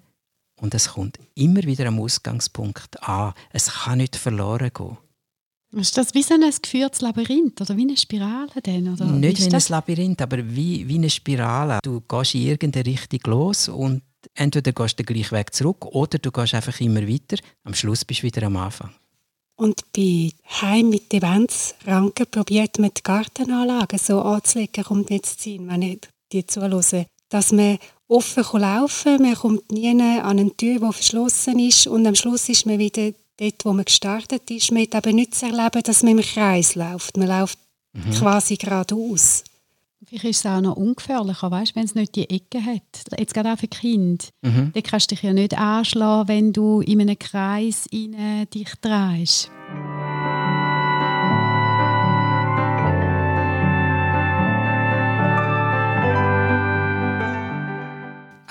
und 0.56 0.74
es 0.74 0.94
kommt 0.94 1.20
immer 1.36 1.62
wieder 1.62 1.86
am 1.86 2.00
Ausgangspunkt 2.00 3.04
an. 3.04 3.36
Es 3.52 3.72
kann 3.72 4.00
nicht 4.00 4.16
verloren 4.16 4.72
gehen. 4.74 4.98
Ist 5.72 5.98
das 5.98 6.14
wie 6.16 6.24
so 6.24 6.34
ein 6.34 6.42
geführtes 6.42 7.02
Labyrinth 7.02 7.62
oder 7.62 7.78
wie 7.78 7.84
eine 7.84 7.96
Spirale 7.96 8.62
denn? 8.66 8.92
Oder 8.92 9.06
Nicht 9.06 9.40
wie, 9.40 9.52
wie 9.52 9.56
ein 9.56 9.64
Labyrinth, 9.70 10.22
aber 10.22 10.38
wie, 10.38 10.88
wie 10.88 10.96
eine 10.96 11.10
Spirale. 11.10 11.80
Du 11.84 12.02
gehst 12.02 12.34
in 12.34 12.48
irgendeine 12.48 12.86
Richtung 12.86 13.20
los 13.26 13.70
und 13.70 14.02
entweder 14.34 14.72
gehst 14.72 15.00
du 15.00 15.04
den 15.04 15.14
gleichen 15.14 15.38
Weg 15.38 15.54
zurück 15.54 15.86
oder 15.86 16.18
du 16.18 16.32
gehst 16.32 16.56
einfach 16.56 16.80
immer 16.80 17.08
weiter. 17.08 17.38
Am 17.64 17.76
Schluss 17.76 18.04
bist 18.04 18.22
du 18.22 18.24
wieder 18.24 18.48
am 18.48 18.58
Anfang. 18.58 18.90
Und 19.58 19.82
bei 19.94 20.32
Heim 20.62 20.90
mit 20.90 21.12
Demenzranken 21.12 22.26
probiert 22.32 22.80
man 22.80 22.92
die 22.96 23.04
Gartenanlagen 23.04 24.00
so 24.00 24.22
anzulegen, 24.22 24.86
kommt 24.86 25.10
jetzt 25.12 25.42
Sinn, 25.42 25.68
wenn 25.68 25.82
ich 25.82 26.00
die 26.32 26.48
zuhöre, 26.48 27.06
dass 27.28 27.52
man 27.52 27.78
offen 28.08 28.46
laufen 28.60 29.18
kann, 29.18 29.22
man 29.22 29.36
kommt 29.36 29.72
nie 29.72 29.90
an 29.90 30.40
eine 30.40 30.56
Tür, 30.56 30.80
die 30.80 30.94
verschlossen 30.94 31.60
ist 31.60 31.88
und 31.88 32.08
am 32.08 32.16
Schluss 32.16 32.48
ist 32.50 32.66
man 32.66 32.80
wieder 32.80 33.12
dort, 33.40 33.66
wo 33.66 33.74
man 33.74 33.86
gestartet 33.86 34.50
ist. 34.52 34.72
Man 34.72 34.84
hat 34.84 34.96
aber 34.96 35.12
nicht 35.12 35.36
zu 35.36 35.46
erleben, 35.46 35.82
dass 35.84 36.04
man 36.04 36.18
im 36.18 36.24
Kreis 36.24 36.76
läuft. 36.76 37.18
Man 37.18 37.28
läuft 37.28 37.58
mhm. 37.94 38.12
quasi 38.12 38.58
geradeaus. 38.58 39.44
Vielleicht 40.06 40.26
ist 40.26 40.40
es 40.40 40.46
auch 40.46 40.62
noch 40.62 40.76
ungefährlicher, 40.76 41.52
weißt, 41.52 41.76
wenn 41.76 41.84
es 41.84 41.94
nicht 41.94 42.16
die 42.16 42.30
Ecke 42.30 42.66
hat. 42.66 42.82
Jetzt 43.18 43.34
gerade 43.34 43.54
auch 43.54 43.60
für 43.60 43.68
Kinder. 43.68 44.26
Mhm. 44.42 44.72
Dann 44.74 44.84
kannst 44.84 45.12
du 45.12 45.16
dich 45.16 45.24
ja 45.24 45.34
nicht 45.34 45.58
anschlagen, 45.58 46.28
wenn 46.28 46.54
du 46.54 46.82
in 46.82 47.02
einen 47.02 47.20
Kreis 47.20 47.88
rein 47.94 48.48
dich 48.50 48.74
drehst. 48.82 49.52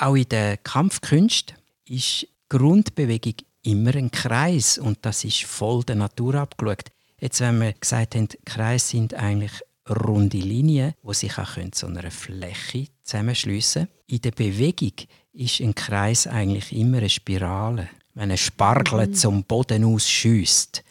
Auch 0.00 0.14
in 0.14 0.28
der 0.28 0.58
Kampfkunst 0.58 1.54
ist 1.86 2.28
Grundbewegung 2.48 3.34
immer 3.62 3.94
ein 3.94 4.10
Kreis 4.10 4.78
und 4.78 4.98
das 5.02 5.24
ist 5.24 5.44
voll 5.44 5.84
der 5.84 5.96
Natur 5.96 6.34
abgeschaut. 6.34 6.84
Jetzt, 7.20 7.40
wenn 7.40 7.60
wir 7.60 7.72
gesagt 7.72 8.14
haben, 8.14 8.28
Kreise 8.44 8.86
sind 8.86 9.14
eigentlich 9.14 9.52
runde 9.88 10.38
Linien, 10.38 10.94
die 11.02 11.14
sich 11.14 11.38
auch 11.38 11.56
zu 11.72 11.86
einer 11.86 12.10
Fläche 12.10 12.86
zusammenschliessen 13.02 13.86
können. 13.86 13.98
In 14.06 14.20
der 14.20 14.30
Bewegung 14.30 14.92
ist 15.32 15.60
ein 15.60 15.74
Kreis 15.74 16.26
eigentlich 16.26 16.72
immer 16.72 16.98
eine 16.98 17.08
Spirale. 17.08 17.88
Wenn 18.14 18.30
ein 18.30 18.36
Spargel 18.36 19.06
mhm. 19.06 19.14
zum 19.14 19.44
Boden 19.44 19.84
ausschießt 19.84 20.82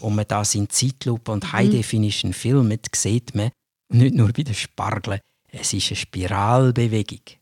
und 0.00 0.14
man 0.14 0.24
das 0.26 0.54
in 0.54 0.68
Zeitlupe 0.68 1.30
und 1.32 1.52
High 1.52 1.70
Definition 1.70 2.32
filmt, 2.32 2.86
sieht 2.94 3.34
man, 3.34 3.50
nicht 3.90 4.14
nur 4.14 4.32
bei 4.32 4.42
den 4.42 4.54
Spargeln, 4.54 5.20
es 5.48 5.72
ist 5.72 5.88
eine 5.88 5.96
Spiralbewegung. 5.96 7.39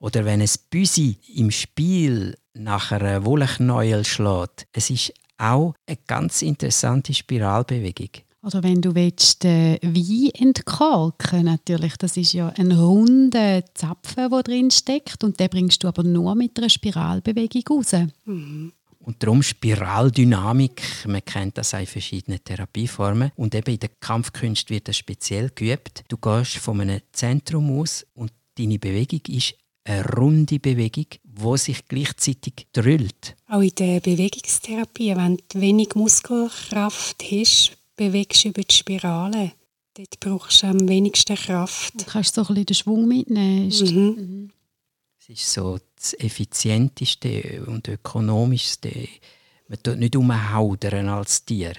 Oder 0.00 0.24
wenn 0.24 0.40
ein 0.40 0.50
Büsi 0.70 1.18
im 1.36 1.50
Spiel 1.50 2.36
nach 2.54 2.90
einer 2.90 3.24
Wollknäuel 3.24 4.04
schlägt, 4.04 4.66
es 4.72 4.90
ist 4.90 5.12
auch 5.36 5.74
eine 5.86 5.98
ganz 6.06 6.42
interessante 6.42 7.14
Spiralbewegung. 7.14 8.08
Oder 8.42 8.62
wenn 8.62 8.80
du 8.80 8.94
willst, 8.94 9.44
den 9.44 9.78
Wein 9.82 10.30
entkalken 10.34 11.44
natürlich, 11.44 11.98
das 11.98 12.16
ist 12.16 12.32
ja 12.32 12.48
ein 12.56 12.72
runder 12.72 13.62
Zapfen, 13.74 14.30
der 14.30 14.42
drin 14.42 14.70
steckt 14.70 15.22
und 15.22 15.38
den 15.38 15.50
bringst 15.50 15.84
du 15.84 15.88
aber 15.88 16.02
nur 16.02 16.34
mit 16.34 16.56
einer 16.58 16.70
Spiralbewegung 16.70 17.62
raus. 17.68 17.92
Mhm. 18.24 18.72
Und 19.00 19.22
darum 19.22 19.42
Spiraldynamik, 19.42 20.82
man 21.06 21.24
kennt 21.24 21.58
das 21.58 21.74
auch 21.74 21.80
in 21.80 21.86
verschiedenen 21.86 22.42
Therapieformen. 22.42 23.32
Und 23.34 23.54
eben 23.54 23.74
in 23.74 23.80
der 23.80 23.90
Kampfkunst 24.00 24.70
wird 24.70 24.88
das 24.88 24.96
speziell 24.96 25.50
geübt. 25.54 26.04
Du 26.08 26.16
gehst 26.16 26.56
von 26.58 26.80
einem 26.80 27.00
Zentrum 27.12 27.78
aus 27.78 28.06
und 28.14 28.32
deine 28.56 28.78
Bewegung 28.78 29.22
ist 29.28 29.54
eine 29.90 30.06
runde 30.06 30.58
Bewegung, 30.58 31.06
die 31.24 31.58
sich 31.58 31.86
gleichzeitig 31.88 32.68
drüllt. 32.72 33.36
Auch 33.48 33.60
in 33.60 33.74
der 33.74 34.00
Bewegungstherapie, 34.00 35.16
wenn 35.16 35.38
du 35.48 35.60
wenig 35.60 35.94
Muskelkraft 35.94 37.22
hast, 37.30 37.72
bewegst 37.96 38.44
du 38.44 38.48
über 38.48 38.62
die 38.62 38.74
Spirale. 38.74 39.52
Dort 39.94 40.20
brauchst 40.20 40.62
du 40.62 40.68
am 40.68 40.88
wenigsten 40.88 41.36
Kraft. 41.36 42.00
Du 42.00 42.04
kannst 42.04 42.34
so 42.34 42.42
ein 42.42 42.46
bisschen 42.46 42.66
den 42.66 42.74
Schwung 42.74 43.08
mitnehmen. 43.08 43.68
Mhm. 43.68 43.96
Mhm. 43.96 44.50
Es 45.18 45.28
ist 45.28 45.52
so 45.52 45.78
das 45.96 46.14
effizienteste 46.14 47.64
und 47.66 47.88
ökonomischste. 47.88 49.08
Man 49.68 49.82
tut 49.82 49.98
nicht 49.98 50.16
umhaudern 50.16 51.08
als 51.08 51.44
Tier. 51.44 51.74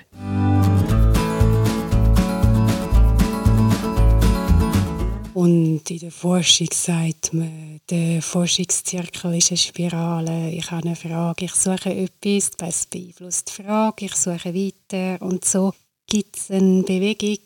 Und 5.42 5.90
in 5.90 5.98
der 5.98 6.12
Forschung 6.12 6.68
sagt 6.72 7.34
man, 7.34 7.82
der 7.90 8.22
Forschungszirkel 8.22 9.34
ist 9.36 9.50
eine 9.50 9.58
Spirale. 9.58 10.52
Ich 10.52 10.70
habe 10.70 10.86
eine 10.86 10.96
Frage, 10.96 11.46
ich 11.46 11.56
suche 11.56 11.90
etwas, 11.96 12.52
das 12.58 12.86
beeinflusst 12.86 13.50
die 13.50 13.64
Frage, 13.64 14.06
ich 14.06 14.14
suche 14.14 14.54
weiter. 14.54 15.20
Und 15.26 15.44
so 15.44 15.74
gibt 16.06 16.38
es 16.38 16.52
eine 16.52 16.84
Bewegung, 16.84 17.40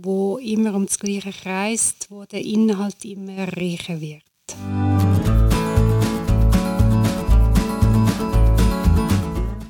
wo 0.00 0.38
immer 0.38 0.74
um 0.74 0.86
das 0.86 0.98
Gleiche 0.98 1.32
kreist, 1.32 2.06
wo 2.08 2.24
der 2.24 2.42
Inhalt 2.42 3.04
immer 3.04 3.46
reicher 3.46 4.00
wird. 4.00 4.22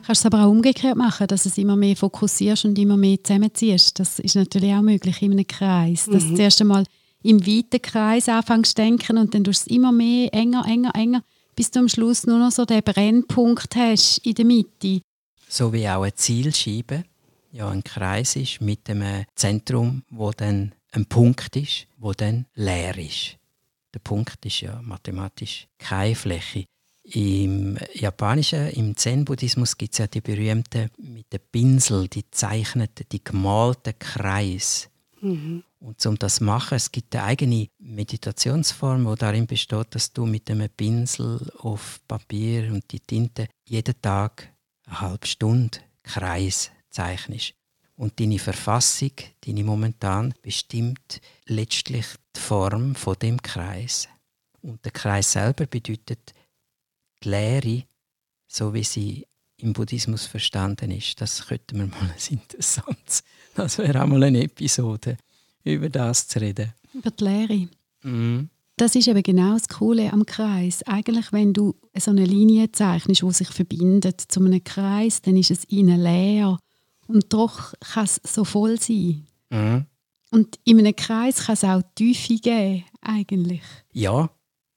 Kannst 0.06 0.22
du 0.22 0.28
es 0.28 0.32
aber 0.32 0.44
auch 0.44 0.50
umgekehrt 0.50 0.96
machen, 0.96 1.26
dass 1.26 1.44
es 1.44 1.58
immer 1.58 1.74
mehr 1.74 1.96
fokussierst 1.96 2.66
und 2.66 2.78
immer 2.78 2.96
mehr 2.96 3.18
zusammenziehst. 3.20 3.98
Das 3.98 4.20
ist 4.20 4.36
natürlich 4.36 4.72
auch 4.72 4.82
möglich 4.82 5.20
in 5.22 5.32
einem 5.32 5.44
Kreis. 5.48 6.06
Dass 6.06 6.22
mhm. 6.22 6.28
du 6.28 6.34
zuerst 6.36 6.60
einmal 6.60 6.84
im 7.24 7.44
weiten 7.46 7.82
Kreis 7.82 8.28
anfängst 8.28 8.76
zu 8.76 8.82
denken 8.82 9.18
und 9.18 9.34
dann 9.34 9.42
tust 9.42 9.66
du 9.66 9.70
es 9.70 9.76
immer 9.76 9.90
mehr 9.90 10.32
enger, 10.32 10.64
enger, 10.66 10.94
enger, 10.94 11.24
bis 11.56 11.70
du 11.70 11.80
am 11.80 11.88
Schluss 11.88 12.26
nur 12.26 12.38
noch 12.38 12.52
so 12.52 12.64
den 12.64 12.82
Brennpunkt 12.82 13.74
hast 13.74 14.18
in 14.18 14.34
der 14.34 14.44
Mitte. 14.44 15.00
So 15.48 15.72
wie 15.72 15.88
auch 15.88 16.02
eine 16.02 16.14
Zielscheibe 16.14 17.04
ja 17.54 17.68
ein 17.68 17.84
Kreis 17.84 18.36
ist 18.36 18.60
mit 18.60 18.90
einem 18.90 19.24
Zentrum, 19.34 20.02
wo 20.10 20.32
dann 20.32 20.74
ein 20.90 21.06
Punkt 21.06 21.56
ist, 21.56 21.86
wo 21.98 22.12
dann 22.12 22.46
leer 22.54 22.98
ist. 22.98 23.38
Der 23.94 24.00
Punkt 24.00 24.44
ist 24.44 24.60
ja 24.60 24.80
mathematisch 24.82 25.68
keine 25.78 26.16
Fläche. 26.16 26.66
Im 27.04 27.78
Japanischen, 27.92 28.70
im 28.70 28.96
Zen-Buddhismus 28.96 29.76
gibt 29.76 29.92
es 29.92 29.98
ja 29.98 30.06
die 30.06 30.20
berühmten 30.20 30.90
mit 30.96 31.32
dem 31.32 31.40
Pinsel, 31.52 32.08
die 32.08 32.28
zeichneten, 32.30 33.06
die 33.12 33.22
gemalten 33.22 33.98
Kreis. 33.98 34.88
Mhm. 35.20 35.62
Und 35.84 36.04
um 36.06 36.18
das 36.18 36.36
zu 36.36 36.44
machen, 36.44 36.76
es 36.76 36.90
gibt 36.90 37.14
eine 37.14 37.24
eigene 37.24 37.68
Meditationsform, 37.78 39.04
die 39.04 39.18
darin 39.18 39.46
besteht, 39.46 39.94
dass 39.94 40.10
du 40.10 40.24
mit 40.24 40.50
einem 40.50 40.70
Pinsel 40.70 41.52
auf 41.58 42.00
Papier 42.08 42.72
und 42.72 42.90
die 42.90 43.00
Tinte 43.00 43.48
jeden 43.68 44.00
Tag 44.00 44.50
eine 44.86 45.00
halbe 45.02 45.26
Stunde 45.26 45.78
Kreis 46.02 46.70
zeichnest. 46.88 47.52
Und 47.96 48.18
deine 48.18 48.38
Verfassung, 48.38 49.10
deine 49.44 49.62
momentan, 49.62 50.32
bestimmt 50.40 51.20
letztlich 51.44 52.06
die 52.34 52.40
Form 52.40 52.94
von 52.94 53.18
dem 53.18 53.42
Kreis. 53.42 54.08
Und 54.62 54.82
der 54.86 54.92
Kreis 54.92 55.32
selber 55.32 55.66
bedeutet 55.66 56.32
die 57.22 57.28
Lehre, 57.28 57.84
so 58.48 58.72
wie 58.72 58.84
sie 58.84 59.26
im 59.58 59.74
Buddhismus 59.74 60.24
verstanden 60.24 60.92
ist. 60.92 61.20
Das 61.20 61.46
könnte 61.46 61.76
man 61.76 61.90
mal 61.90 62.00
ein 62.10 62.14
interessantes, 62.30 63.22
das 63.54 63.76
wäre 63.76 64.02
auch 64.02 64.06
mal 64.06 64.22
eine 64.22 64.44
Episode, 64.44 65.18
über 65.72 65.88
das 65.88 66.28
zu 66.28 66.40
reden. 66.40 66.72
Über 66.92 67.10
die 67.10 67.24
Lehre. 67.24 67.68
Mhm. 68.02 68.48
Das 68.76 68.96
ist 68.96 69.06
eben 69.06 69.22
genau 69.22 69.52
das 69.52 69.68
Coole 69.68 70.12
am 70.12 70.26
Kreis. 70.26 70.82
Eigentlich, 70.82 71.32
wenn 71.32 71.52
du 71.52 71.74
so 71.96 72.10
eine 72.10 72.24
Linie 72.24 72.72
zeichnest, 72.72 73.22
die 73.22 73.32
sich 73.32 73.48
verbindet 73.48 74.20
zu 74.20 74.40
einem 74.40 74.62
Kreis, 74.64 75.22
dann 75.22 75.36
ist 75.36 75.52
es 75.52 75.64
innen 75.64 76.00
leer 76.00 76.58
und 77.06 77.32
doch 77.32 77.72
kann 77.80 78.04
es 78.04 78.20
so 78.24 78.44
voll 78.44 78.80
sein. 78.80 79.26
Mhm. 79.50 79.86
Und 80.30 80.58
in 80.64 80.80
einem 80.80 80.96
Kreis 80.96 81.46
kann 81.46 81.54
es 81.54 81.62
auch 81.62 81.82
Tiefe 81.94 82.34
geben, 82.34 82.84
eigentlich. 83.00 83.62
Ja, 83.92 84.28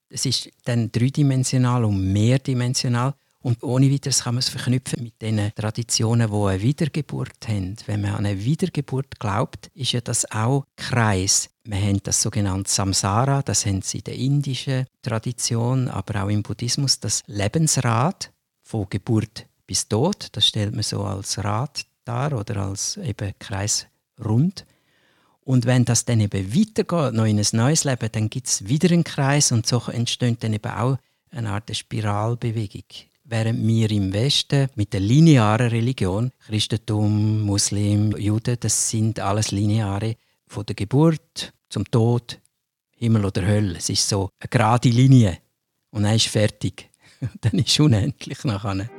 es 0.09 0.25
ist 0.27 0.49
dann 0.63 0.91
dreidimensional 0.91 1.83
und 1.83 2.13
mehrdimensional. 2.13 3.15
Und 3.47 3.63
ohne 3.63 3.89
weiteres 3.89 4.25
kann 4.25 4.35
man 4.35 4.39
es 4.39 4.49
verknüpfen 4.49 5.01
mit 5.01 5.21
den 5.21 5.53
Traditionen, 5.55 6.29
die 6.29 6.35
eine 6.35 6.61
Wiedergeburt 6.61 7.47
haben. 7.47 7.77
Wenn 7.85 8.01
man 8.01 8.15
an 8.15 8.25
eine 8.25 8.43
Wiedergeburt 8.43 9.21
glaubt, 9.21 9.71
ist 9.73 9.93
ja 9.93 10.01
das 10.01 10.29
auch 10.29 10.65
Kreis. 10.75 11.49
Wir 11.63 11.79
haben 11.79 12.03
das 12.03 12.21
sogenannte 12.21 12.69
Samsara, 12.69 13.41
das 13.43 13.65
haben 13.65 13.81
sie 13.83 13.99
in 13.99 14.03
der 14.03 14.15
indischen 14.15 14.85
Tradition, 15.01 15.87
aber 15.87 16.25
auch 16.25 16.27
im 16.27 16.43
Buddhismus, 16.43 16.99
das 16.99 17.23
Lebensrad 17.27 18.33
von 18.63 18.85
Geburt 18.89 19.45
bis 19.65 19.87
Tod. 19.87 20.27
Das 20.33 20.45
stellt 20.45 20.73
man 20.73 20.83
so 20.83 21.05
als 21.05 21.41
Rad 21.41 21.85
dar 22.03 22.33
oder 22.33 22.57
als 22.57 22.97
eben 22.97 23.31
kreisrund. 23.39 24.65
Und 25.45 25.65
wenn 25.65 25.85
das 25.85 26.03
dann 26.03 26.19
eben 26.19 26.53
weitergeht, 26.53 27.13
noch 27.13 27.23
in 27.23 27.39
ein 27.39 27.47
neues 27.53 27.85
Leben, 27.85 28.09
dann 28.11 28.29
gibt 28.29 28.47
es 28.47 28.67
wieder 28.67 28.91
einen 28.91 29.05
Kreis 29.05 29.53
und 29.53 29.65
so 29.65 29.81
entsteht 29.89 30.43
dann 30.43 30.51
eben 30.51 30.69
auch 30.69 30.97
eine 31.31 31.51
Art 31.51 31.73
Spiralbewegung. 31.73 32.83
Während 33.29 33.67
wir 33.67 33.91
im 33.91 34.13
Westen 34.13 34.69
mit 34.75 34.93
der 34.93 35.01
linearen 35.01 35.67
Religion, 35.67 36.31
Christentum, 36.45 37.41
Muslim, 37.41 38.15
Juden, 38.15 38.55
das 38.57 38.89
sind 38.89 39.19
alles 39.19 39.51
Lineare, 39.51 40.15
von 40.47 40.65
der 40.65 40.75
Geburt 40.75 41.51
zum 41.67 41.83
Tod, 41.91 42.39
Himmel 42.95 43.25
oder 43.25 43.45
Hölle. 43.45 43.79
Es 43.79 43.89
ist 43.89 44.07
so 44.07 44.29
eine 44.39 44.47
gerade 44.49 44.87
Linie. 44.87 45.39
Und 45.91 46.03
dann 46.03 46.15
ist 46.15 46.27
fertig. 46.27 46.89
dann 47.41 47.59
ist 47.59 47.77
unendlich 47.81 48.45
nachher. 48.45 48.89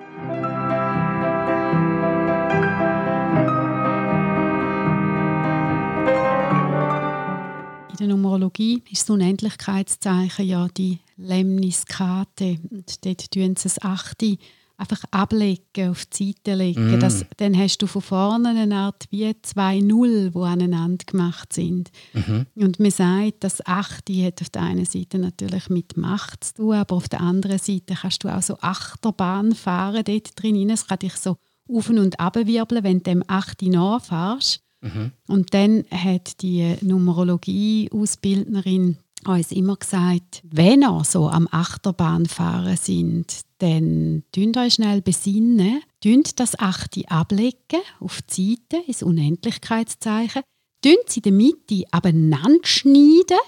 Der 8.09 8.17
Numerologie 8.17 8.83
ist 8.91 9.03
das 9.03 9.11
Unendlichkeitszeichen 9.11 10.47
ja 10.47 10.69
die 10.69 10.99
Lemniskate. 11.17 12.59
Und 12.71 13.05
dort 13.05 13.31
tun 13.31 13.57
sie 13.57 13.65
das 13.65 13.83
Achte 13.83 14.38
einfach 14.79 15.03
ablegen, 15.11 15.91
auf 15.91 16.07
die 16.07 16.33
Seite 16.33 16.55
legen. 16.55 16.97
Mm. 16.97 17.00
Das, 17.00 17.27
dann 17.37 17.59
hast 17.59 17.79
du 17.79 17.87
von 17.87 18.00
vorne 18.00 18.50
eine 18.50 18.75
Art 18.77 19.07
wie 19.11 19.35
zwei 19.43 19.81
Null, 19.81 20.31
die 20.31 20.38
aneinander 20.38 21.05
gemacht 21.05 21.53
sind. 21.53 21.91
Mhm. 22.12 22.47
Und 22.55 22.79
man 22.79 22.91
sagt, 22.93 23.43
das 23.43 23.67
Achte 23.67 24.25
hat 24.25 24.41
auf 24.41 24.50
der 24.50 24.62
einen 24.62 24.85
Seite 24.85 25.19
natürlich 25.19 25.69
mit 25.69 25.97
Macht 25.97 26.45
zu 26.45 26.55
tun, 26.55 26.75
aber 26.75 26.95
auf 26.95 27.09
der 27.09 27.21
anderen 27.21 27.59
Seite 27.59 27.95
kannst 28.00 28.23
du 28.23 28.29
auch 28.29 28.43
so 28.43 28.57
Achterbahn 28.61 29.55
fahren 29.55 30.05
dort 30.05 30.41
drin. 30.41 30.71
Es 30.71 30.87
kann 30.87 31.00
dich 31.00 31.17
so 31.17 31.38
auf 31.69 31.91
und 31.91 32.21
ab 32.21 32.37
wirbeln, 32.37 32.85
wenn 32.85 32.99
du 32.99 33.11
dem 33.11 33.25
Achte 33.27 33.69
nachfährst. 33.69 34.62
Mhm. 34.80 35.12
Und 35.26 35.52
dann 35.54 35.85
hat 35.90 36.42
die 36.42 36.76
Numerologie-Ausbildnerin 36.82 38.99
uns 39.26 39.50
immer 39.50 39.75
gesagt, 39.76 40.42
wenn 40.44 40.82
ihr 40.82 41.02
so 41.04 41.28
am 41.28 41.49
Achterbahnfahren 41.50 42.76
sind, 42.76 43.40
dann 43.58 44.23
tünt 44.32 44.56
euch 44.56 44.75
schnell 44.75 45.02
besinnen, 45.02 45.82
tünt 46.00 46.38
das 46.38 46.56
Achte 46.58 47.11
ablegen 47.11 47.80
auf 48.00 48.23
die 48.23 48.58
Seite, 48.70 48.85
ins 48.87 49.02
Unendlichkeitszeichen, 49.02 50.42
tünt 50.82 51.08
sie 51.08 51.20
in 51.20 51.25
der 51.25 51.32
Mitte 51.32 51.85
abeinander 51.90 52.61
schneiden 52.62 53.38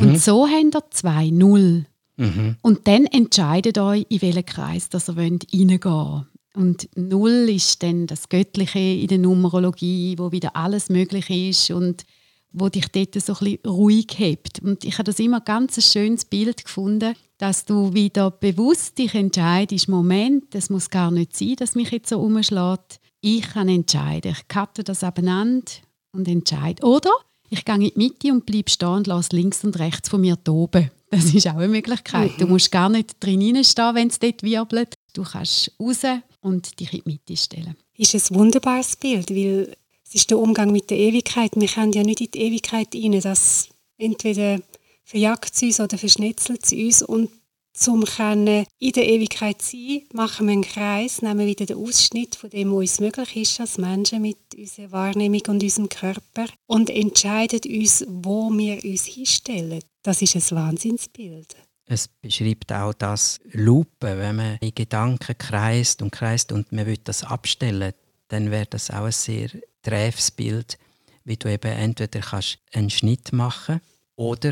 und 0.00 0.20
so 0.20 0.48
habt 0.48 0.74
ihr 0.74 0.90
zwei 0.90 1.30
Null. 1.30 1.86
Mhm. 2.16 2.56
Und 2.62 2.88
dann 2.88 3.06
entscheidet 3.06 3.78
euch, 3.78 4.06
in 4.08 4.22
welchen 4.22 4.46
Kreis 4.46 4.88
dass 4.88 5.08
ihr 5.08 5.16
reingehen 5.16 5.78
wollt. 5.84 6.26
Und 6.56 6.88
Null 6.96 7.50
ist 7.50 7.82
dann 7.82 8.06
das 8.06 8.30
Göttliche 8.30 8.78
in 8.78 9.08
der 9.08 9.18
Numerologie, 9.18 10.16
wo 10.18 10.32
wieder 10.32 10.56
alles 10.56 10.88
möglich 10.88 11.28
ist 11.28 11.70
und 11.70 12.06
wo 12.50 12.70
dich 12.70 12.88
dort 12.88 13.14
so 13.14 13.34
ein 13.34 13.38
bisschen 13.38 13.58
ruhig 13.66 14.06
hebt. 14.16 14.60
Und 14.60 14.82
ich 14.82 14.94
habe 14.94 15.04
das 15.04 15.18
immer 15.18 15.42
ganz 15.42 15.76
ein 15.76 15.82
schönes 15.82 16.24
Bild 16.24 16.64
gefunden, 16.64 17.14
dass 17.36 17.66
du 17.66 17.92
wieder 17.92 18.30
bewusst 18.30 18.96
dich 18.96 19.14
entscheidest, 19.14 19.90
Moment, 19.90 20.54
es 20.54 20.70
muss 20.70 20.88
gar 20.88 21.10
nicht 21.10 21.36
sein, 21.36 21.56
dass 21.56 21.74
mich 21.74 21.90
jetzt 21.90 22.08
so 22.08 22.18
umschlägt. 22.18 23.00
Ich 23.20 23.42
kann 23.42 23.68
entscheiden. 23.68 24.32
Ich 24.32 24.48
cutte 24.48 24.82
das 24.82 25.04
abeinander 25.04 25.70
und 26.12 26.26
entscheide. 26.26 26.82
Oder 26.86 27.10
ich 27.50 27.66
gehe 27.66 27.74
in 27.74 27.80
die 27.82 27.92
Mitte 27.96 28.32
und 28.32 28.46
bleibe 28.46 28.70
stehen 28.70 28.88
und 28.88 29.06
lasse 29.06 29.36
links 29.36 29.62
und 29.62 29.78
rechts 29.78 30.08
von 30.08 30.22
mir 30.22 30.42
toben. 30.42 30.90
Das 31.10 31.34
ist 31.34 31.46
auch 31.46 31.56
eine 31.56 31.68
Möglichkeit. 31.68 32.32
Du 32.38 32.46
musst 32.46 32.72
gar 32.72 32.88
nicht 32.88 33.16
drin 33.20 33.62
stehen, 33.62 33.94
wenn 33.94 34.08
es 34.08 34.18
dort 34.18 34.42
wirbelt. 34.42 34.94
Du 35.16 35.22
kannst 35.22 35.72
raus 35.80 36.02
und 36.42 36.78
dich 36.78 36.92
in 36.92 37.02
die 37.06 37.10
Mitte 37.10 37.36
stellen. 37.38 37.74
ist 37.96 38.14
ein 38.14 38.36
wunderbares 38.36 38.96
Bild, 38.96 39.30
weil 39.30 39.74
es 40.06 40.14
ist 40.14 40.30
der 40.30 40.38
Umgang 40.38 40.70
mit 40.70 40.90
der 40.90 40.98
Ewigkeit. 40.98 41.52
Wir 41.54 41.68
können 41.68 41.94
ja 41.94 42.02
nicht 42.02 42.20
in 42.20 42.30
die 42.30 42.40
Ewigkeit 42.42 42.94
rein. 42.94 43.18
Das 43.22 43.70
entweder 43.96 44.60
verjagt 45.04 45.54
es 45.54 45.62
uns 45.62 45.80
oder 45.80 45.96
verschnetzelt 45.96 46.64
es 46.64 46.72
uns. 46.72 47.02
Und 47.02 47.30
zum 47.72 48.04
können 48.04 48.66
in 48.78 48.92
der 48.92 49.08
Ewigkeit 49.08 49.62
sein, 49.62 50.02
machen 50.12 50.48
wir 50.48 50.52
einen 50.52 50.62
Kreis, 50.62 51.22
nehmen 51.22 51.46
wieder 51.46 51.64
den 51.64 51.78
Ausschnitt 51.78 52.36
von 52.36 52.50
dem, 52.50 52.70
was 52.72 52.78
uns 52.78 53.00
möglich 53.00 53.36
ist 53.36 53.60
als 53.60 53.78
Menschen 53.78 54.20
mit 54.20 54.38
unserer 54.54 54.92
Wahrnehmung 54.92 55.42
und 55.48 55.62
unserem 55.62 55.88
Körper 55.88 56.46
und 56.66 56.90
entscheiden 56.90 57.60
uns, 57.66 58.04
wo 58.06 58.50
wir 58.50 58.84
uns 58.84 59.06
hinstellen. 59.06 59.80
Das 60.02 60.20
ist 60.20 60.36
ein 60.36 60.56
Wahnsinnsbild. 60.56 61.56
Es 61.88 62.08
beschreibt 62.08 62.72
auch 62.72 62.92
das 62.94 63.38
Lupen, 63.52 64.18
wenn 64.18 64.34
man 64.34 64.58
in 64.60 64.74
Gedanken 64.74 65.38
kreist 65.38 66.02
und 66.02 66.10
kreist 66.10 66.50
und 66.50 66.72
man 66.72 66.84
will 66.84 66.98
das 67.04 67.22
abstellen, 67.22 67.92
dann 68.26 68.50
wäre 68.50 68.66
das 68.66 68.90
auch 68.90 69.04
ein 69.04 69.12
sehr 69.12 69.50
träfes 69.82 70.32
Bild, 70.32 70.78
wie 71.22 71.36
du 71.36 71.48
eben 71.48 71.70
entweder 71.70 72.18
kannst 72.18 72.58
einen 72.72 72.90
Schnitt 72.90 73.32
machen 73.32 73.80
oder 74.16 74.50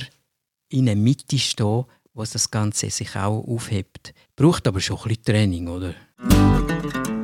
in 0.69 0.87
der 0.87 0.95
Mitte 0.95 1.41
stehen, 1.41 1.87
wo 2.13 2.23
das 2.23 2.53
Ganze 2.53 2.89
sich 2.91 3.17
auch 3.17 3.45
aufhebt. 3.49 4.15
Braucht 4.37 4.69
aber 4.69 4.81
schon 4.81 4.99
ein 4.99 5.09
bisschen 5.09 5.25
Training, 5.25 5.67
oder? 5.67 5.95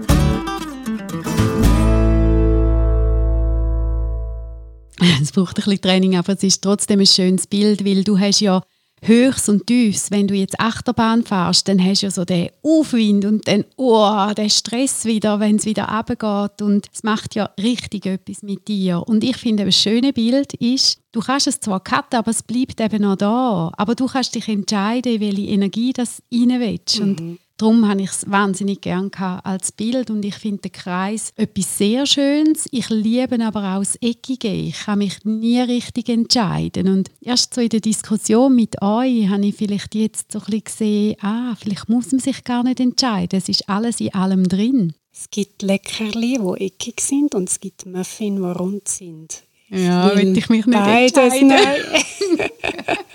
Es 5.23 5.33
braucht 5.33 5.59
ein 5.59 5.65
bisschen 5.65 5.81
Training, 5.81 6.17
aber 6.17 6.33
es 6.33 6.43
ist 6.43 6.63
trotzdem 6.63 7.01
ein 7.01 7.07
schönes 7.07 7.47
Bild, 7.47 7.85
weil 7.85 8.05
du 8.05 8.19
hast 8.19 8.41
ja 8.41 8.63
Höchst 9.03 9.49
und 9.49 9.67
Tiefs. 9.67 10.11
Wenn 10.11 10.29
du 10.29 10.35
jetzt 10.35 10.61
Achterbahn 10.61 11.25
fährst, 11.25 11.69
dann 11.69 11.83
hast 11.83 12.03
du 12.03 12.07
ja 12.07 12.11
so 12.11 12.25
den 12.25 12.51
Aufwind 12.63 13.25
und 13.25 13.49
dann 13.49 13.65
oh, 13.77 14.33
den 14.37 14.51
Stress 14.51 15.05
wieder, 15.05 15.41
wenn 15.41 15.57
es 15.57 15.65
wieder 15.65 15.85
runtergeht. 15.85 16.63
Und 16.63 16.87
es 16.93 17.03
macht 17.03 17.35
ja 17.35 17.51
richtig 17.61 18.07
etwas 18.07 18.43
mit 18.43 18.69
dir. 18.69 19.03
Und 19.07 19.25
ich 19.25 19.37
finde, 19.37 19.65
ein 19.65 19.73
schönes 19.73 20.13
Bild 20.13 20.55
ist, 20.55 21.01
du 21.13 21.21
kannst 21.21 21.47
es 21.47 21.61
zwar 21.61 21.81
cutten, 21.81 22.19
aber 22.19 22.31
es 22.31 22.43
bleibt 22.43 22.81
eben 22.81 23.03
noch 23.03 23.17
da. 23.17 23.73
Aber 23.77 23.95
du 23.95 24.07
kannst 24.07 24.35
dich 24.35 24.49
entscheiden, 24.49 25.21
welche 25.21 25.43
Energie 25.43 25.93
das 25.93 26.23
rein 26.33 26.61
willst. 26.61 27.01
Und 27.01 27.39
Darum 27.61 27.87
habe 27.87 28.01
ich 28.01 28.09
es 28.09 28.31
wahnsinnig 28.31 28.81
gern 28.81 29.11
als 29.45 29.71
Bild 29.71 30.09
und 30.09 30.25
ich 30.25 30.37
finde 30.37 30.63
den 30.63 30.73
Kreis 30.73 31.35
etwas 31.37 31.77
sehr 31.77 32.07
Schönes. 32.07 32.67
Ich 32.71 32.89
liebe 32.89 33.39
aber 33.45 33.75
auch 33.75 33.81
das 33.81 33.97
Eckige. 33.97 34.49
Ich 34.49 34.87
kann 34.87 35.01
mich 35.01 35.23
nie 35.27 35.61
richtig 35.61 36.09
entscheiden 36.09 36.89
und 36.89 37.11
erst 37.21 37.53
so 37.53 37.61
in 37.61 37.69
der 37.69 37.81
Diskussion 37.81 38.55
mit 38.55 38.81
euch 38.81 39.29
habe 39.29 39.45
ich 39.45 39.57
vielleicht 39.57 39.95
jetzt 39.95 40.33
so 40.33 40.39
ein 40.39 40.45
bisschen 40.47 40.65
gesehen, 40.65 41.17
ah, 41.21 41.55
vielleicht 41.61 41.91
muss 41.91 42.11
man 42.13 42.21
sich 42.21 42.45
gar 42.45 42.63
nicht 42.63 42.81
entscheiden. 42.81 43.39
Es 43.39 43.51
ist 43.51 43.69
alles 43.69 44.01
in 44.01 44.15
allem 44.15 44.49
drin. 44.49 44.95
Es 45.13 45.29
gibt 45.29 45.61
Leckerli, 45.61 46.39
die 46.39 46.65
eckig 46.65 47.03
sind 47.03 47.35
und 47.35 47.51
es 47.51 47.61
gibt 47.61 47.85
Muffin, 47.85 48.37
die 48.37 48.43
rund 48.43 48.89
sind. 48.89 49.43
Ja, 49.69 50.17
will 50.17 50.29
will 50.29 50.39
ich 50.39 50.49
mich 50.49 50.65
nicht 50.65 50.79
Beides 50.79 51.15
entscheiden. 51.15 51.51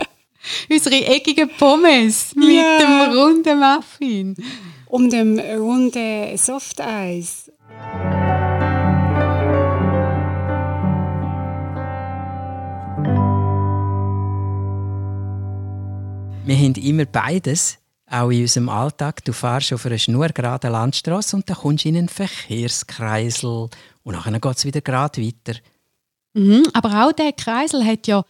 Unsere 0.69 1.05
eckigen 1.05 1.49
Pommes 1.57 2.33
mit 2.35 2.49
Ja. 2.55 2.79
dem 2.79 3.17
runden 3.17 3.59
Muffin. 3.59 4.35
Um 4.87 5.09
dem 5.09 5.39
runden 5.39 6.37
Softeis. 6.37 7.51
Wir 16.47 16.55
haben 16.57 16.75
immer 16.75 17.05
beides, 17.05 17.77
auch 18.09 18.29
in 18.29 18.41
unserem 18.41 18.69
Alltag. 18.69 19.23
Du 19.25 19.33
fährst 19.33 19.73
auf 19.73 19.85
einer 19.85 19.97
schnurgeraden 19.97 20.71
Landstraße 20.71 21.35
und 21.35 21.49
dann 21.49 21.57
kommst 21.57 21.85
du 21.85 21.89
in 21.89 21.97
einen 21.97 22.09
Verkehrskreisel 22.09 23.69
und 24.03 24.13
nachher 24.13 24.39
geht 24.39 24.57
es 24.57 24.65
wieder 24.65 24.81
gerade 24.81 25.21
weiter. 25.25 25.59
Mhm, 26.33 26.63
aber 26.73 27.05
auch 27.07 27.11
der 27.13 27.33
Kreisel 27.33 27.83
hat 27.83 28.05
ja, 28.07 28.23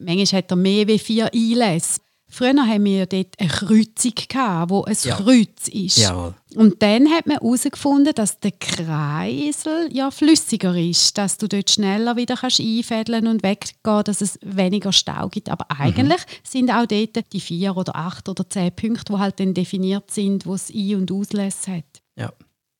manchmal 0.00 0.38
hat 0.42 0.50
er 0.50 0.56
mehr 0.56 0.86
wie 0.88 0.98
vier 0.98 1.30
Einlässe. 1.32 2.00
Früher 2.32 2.54
haben 2.64 2.84
wir 2.84 3.06
dort 3.06 3.34
eine 3.40 3.48
Kreuzung, 3.48 4.12
gehabt, 4.28 4.70
wo 4.70 4.84
ein 4.84 4.96
Ja. 5.02 5.16
Kreuz 5.16 5.66
ist. 5.66 5.98
Jawohl. 5.98 6.34
Und 6.54 6.80
dann 6.80 7.10
hat 7.10 7.26
man 7.26 7.38
herausgefunden, 7.38 8.14
dass 8.14 8.38
der 8.38 8.52
Kreisel 8.52 9.88
ja 9.92 10.12
flüssiger 10.12 10.76
ist, 10.76 11.18
dass 11.18 11.38
du 11.38 11.48
dort 11.48 11.70
schneller 11.70 12.14
wieder 12.16 12.36
kannst 12.36 12.60
einfädeln 12.60 13.26
und 13.26 13.42
weggehen, 13.42 14.04
dass 14.04 14.20
es 14.20 14.38
weniger 14.42 14.92
Stau 14.92 15.28
gibt. 15.28 15.48
Aber 15.48 15.66
eigentlich 15.76 16.20
sind 16.44 16.70
auch 16.70 16.86
dort 16.86 17.32
die 17.32 17.40
vier 17.40 17.76
oder 17.76 17.96
acht 17.96 18.28
oder 18.28 18.48
zehn 18.48 18.74
Punkte, 18.76 19.12
die 19.12 19.18
halt 19.18 19.40
dann 19.40 19.52
definiert 19.54 20.10
sind, 20.12 20.46
wo 20.46 20.54
es 20.54 20.70
Ein- 20.72 20.96
und 20.96 21.12
Auslässe 21.12 21.78
hat. 21.78 22.02
Ja. 22.16 22.32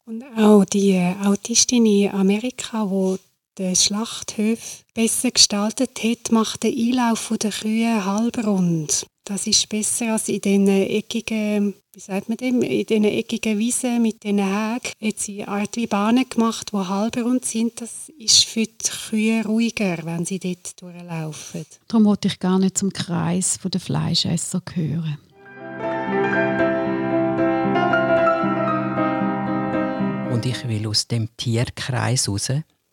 Und 0.04 0.22
auch 0.37 0.64
die 0.64 0.92
äh, 0.92 1.14
Autistin 1.24 1.87
in 1.87 2.11
Amerika, 2.12 2.85
die 2.85 3.18
den 3.58 3.76
Schlachthöf 3.76 4.84
besser 4.94 5.30
gestaltet 5.30 6.02
hat, 6.02 6.32
macht 6.32 6.62
den 6.62 6.76
Einlauf 6.76 7.32
der 7.40 7.50
Kühe 7.50 8.04
halbrund. 8.04 9.06
Das 9.24 9.46
ist 9.46 9.68
besser 9.68 10.14
als 10.14 10.28
in 10.28 10.40
diesen 10.40 10.66
eckigen, 10.66 11.74
wie 11.92 12.00
sagt 12.00 12.28
man 12.28 12.38
dem, 12.38 12.62
in 12.62 12.86
diesen 12.86 13.04
eckigen 13.04 13.58
Wiesen 13.58 14.02
mit 14.02 14.24
diesen 14.24 14.38
Hägen. 14.38 14.92
Hat 15.00 15.18
sie 15.18 15.42
eine 15.42 15.48
Art 15.48 15.76
wie 15.76 15.86
Bahnen 15.86 16.28
gemacht, 16.28 16.70
die 16.72 16.76
halbrund 16.76 17.44
sind. 17.44 17.80
Das 17.80 18.08
ist 18.18 18.44
für 18.44 18.64
die 18.64 18.90
Kühe 19.08 19.44
ruhiger, 19.44 19.98
wenn 20.04 20.24
sie 20.24 20.38
dort 20.38 20.80
durchlaufen. 20.80 21.64
Darum 21.86 22.06
wollte 22.06 22.28
ich 22.28 22.40
gar 22.40 22.58
nicht 22.58 22.78
zum 22.78 22.92
Kreis 22.92 23.58
der 23.62 23.80
Fleischesser 23.80 24.62
gehören. 24.64 25.18
Und 30.32 30.46
ich 30.46 30.66
will 30.66 30.86
aus 30.88 31.06
dem 31.06 31.28
Tierkreis 31.36 32.28
raus, 32.28 32.50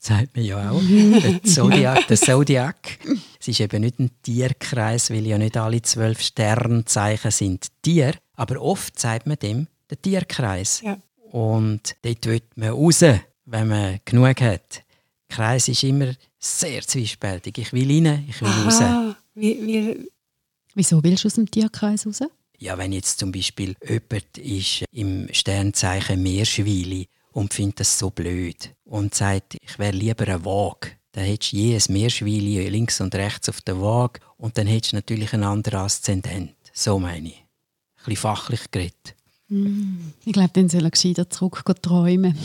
sagt 0.07 0.35
man 0.35 0.45
ja 0.45 0.71
auch, 0.71 0.81
der 0.81 1.43
Zodiac. 1.43 2.07
Der 2.07 2.17
Zodiac. 2.17 2.99
Es 3.39 3.47
ist 3.47 3.59
eben 3.59 3.81
nicht 3.81 3.99
ein 3.99 4.11
Tierkreis, 4.23 5.09
weil 5.09 5.25
ja 5.27 5.37
nicht 5.37 5.57
alle 5.57 5.81
zwölf 5.81 6.21
Sternzeichen 6.21 7.31
sind 7.31 7.67
Tier, 7.81 8.13
aber 8.33 8.61
oft 8.61 8.99
sagt 8.99 9.27
man 9.27 9.37
dem 9.37 9.67
der 9.89 10.01
Tierkreis. 10.01 10.81
Ja. 10.81 10.97
Und 11.31 11.95
dort 12.01 12.25
will 12.25 12.41
man 12.55 12.69
raus, 12.69 13.01
wenn 13.45 13.67
man 13.67 13.99
genug 14.05 14.41
hat. 14.41 14.83
Der 15.29 15.35
Kreis 15.35 15.67
ist 15.67 15.83
immer 15.83 16.13
sehr 16.39 16.81
zwiespältig. 16.81 17.57
Ich 17.57 17.73
will 17.73 18.05
rein, 18.05 18.25
ich 18.29 18.41
will 18.41 18.49
raus. 18.49 18.81
Aha, 18.81 19.15
wie, 19.35 19.67
wie, 19.67 20.09
Wieso 20.73 21.03
willst 21.03 21.23
du 21.23 21.27
aus 21.27 21.33
dem 21.33 21.49
Tierkreis 21.49 22.05
raus? 22.05 22.19
Ja, 22.59 22.77
wenn 22.77 22.93
jetzt 22.93 23.19
zum 23.19 23.31
Beispiel 23.31 23.75
jemand 23.87 24.37
ist 24.37 24.85
im 24.91 25.27
Sternzeichen 25.31 26.21
Meerschweili 26.23 27.07
und 27.31 27.53
findet 27.53 27.81
das 27.81 27.99
so 27.99 28.09
blöd 28.09 28.73
und 28.85 29.13
sagt, 29.13 29.57
ich 29.61 29.77
wäre 29.79 29.95
lieber 29.95 30.27
ein 30.27 30.43
Waage, 30.45 30.91
dann 31.11 31.25
hättest 31.25 31.53
du 31.53 31.57
je 31.57 31.75
ein 31.75 31.93
Meerschweili 31.93 32.69
links 32.69 33.01
und 33.01 33.15
rechts 33.15 33.49
auf 33.49 33.61
der 33.61 33.81
Waage 33.81 34.19
und 34.37 34.57
dann 34.57 34.67
hättest 34.67 34.93
du 34.93 34.97
natürlich 34.97 35.33
einen 35.33 35.43
anderen 35.43 35.79
Aszendent. 35.79 36.55
So 36.73 36.99
meine 36.99 37.29
ich. 37.29 37.35
Ein 37.35 38.05
bisschen 38.05 38.17
fachlich 38.17 38.71
geredet. 38.71 39.15
Mm. 39.47 40.11
Ich 40.25 40.33
glaube, 40.33 40.51
dann 40.53 40.69
soll 40.69 40.83
er 40.83 40.91
gescheiter 40.91 41.29
zurück 41.29 41.63
träumen. 41.81 42.37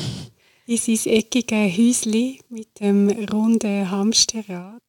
In 0.66 0.76
sein 0.78 0.98
eckiges 1.04 1.76
Häuschen 1.76 2.38
mit 2.48 2.80
dem 2.80 3.10
runden 3.10 3.90
Hamsterrad. 3.90 4.82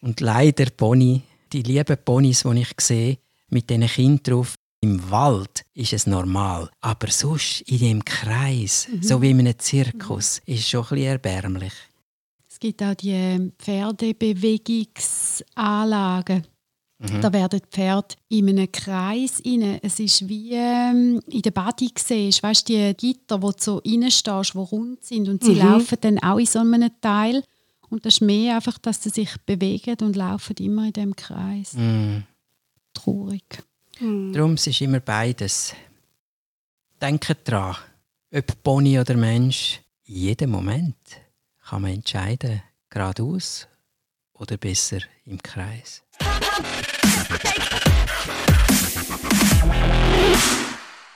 Und 0.00 0.20
leider 0.20 0.66
Pony, 0.70 1.22
die 1.52 1.62
lieben 1.62 1.98
Ponys, 2.04 2.44
die 2.44 2.60
ich 2.60 2.80
sehe, 2.80 3.18
mit 3.50 3.68
diesen 3.68 3.86
Kindern 3.86 4.22
drauf, 4.22 4.54
im 4.80 5.10
Wald 5.10 5.64
ist 5.74 5.92
es 5.92 6.06
normal. 6.06 6.70
Aber 6.80 7.10
sonst 7.10 7.62
in 7.62 7.78
dem 7.78 8.04
Kreis, 8.04 8.86
mhm. 8.90 9.02
so 9.02 9.20
wie 9.20 9.30
in 9.30 9.40
einem 9.40 9.58
Zirkus, 9.58 10.40
ist 10.46 10.60
es 10.60 10.68
schon 10.68 10.84
ein 10.84 10.88
bisschen 10.88 11.06
erbärmlich. 11.06 11.72
Es 12.48 12.60
gibt 12.60 12.80
auch 12.82 12.94
die 12.94 13.52
Pferdebewegungsanlagen. 13.58 16.46
Mhm. 16.98 17.20
Da 17.20 17.32
werden 17.32 17.60
die 17.60 17.66
Pferde 17.70 18.16
in 18.28 18.48
einem 18.48 18.72
Kreis 18.72 19.40
rein. 19.46 19.78
Es 19.82 20.00
ist 20.00 20.28
wie 20.28 20.54
ähm, 20.54 21.20
in 21.28 21.42
der 21.42 21.52
Body 21.52 21.92
siehst, 21.96 22.42
weißt 22.42 22.68
die 22.68 22.92
Gitter, 22.94 23.40
wo 23.40 23.52
du 23.52 23.58
so 23.60 23.80
reinstehst, 23.84 24.54
die 24.54 24.58
rund 24.58 25.04
sind 25.04 25.28
und 25.28 25.44
sie 25.44 25.52
mhm. 25.52 25.58
laufen 25.58 25.98
dann 26.00 26.18
auch 26.18 26.38
in 26.38 26.46
so 26.46 26.58
einem 26.58 26.90
Teil. 27.00 27.44
Und 27.88 28.04
das 28.04 28.14
ist 28.14 28.22
mehr 28.22 28.56
einfach, 28.56 28.78
dass 28.78 29.00
sie 29.02 29.10
sich 29.10 29.30
bewegen 29.46 29.96
und 30.02 30.16
laufen 30.16 30.56
immer 30.58 30.86
in 30.86 30.92
dem 30.92 31.14
Kreis. 31.14 31.74
Mhm. 31.74 32.24
Traurig. 32.92 33.62
Mhm. 34.00 34.32
Darum 34.32 34.54
ist 34.54 34.66
es 34.66 34.80
immer 34.80 35.00
beides. 35.00 35.74
Denkt 37.00 37.36
dran, 37.44 37.76
ob 38.32 38.62
Pony 38.62 38.98
oder 38.98 39.14
Mensch, 39.14 39.80
in 40.04 40.14
jedem 40.14 40.50
Moment 40.50 40.96
kann 41.68 41.82
man 41.82 41.92
entscheiden, 41.92 42.62
geradeaus 42.88 43.68
oder 44.32 44.56
besser 44.56 44.98
im 45.24 45.40
Kreis. 45.42 46.02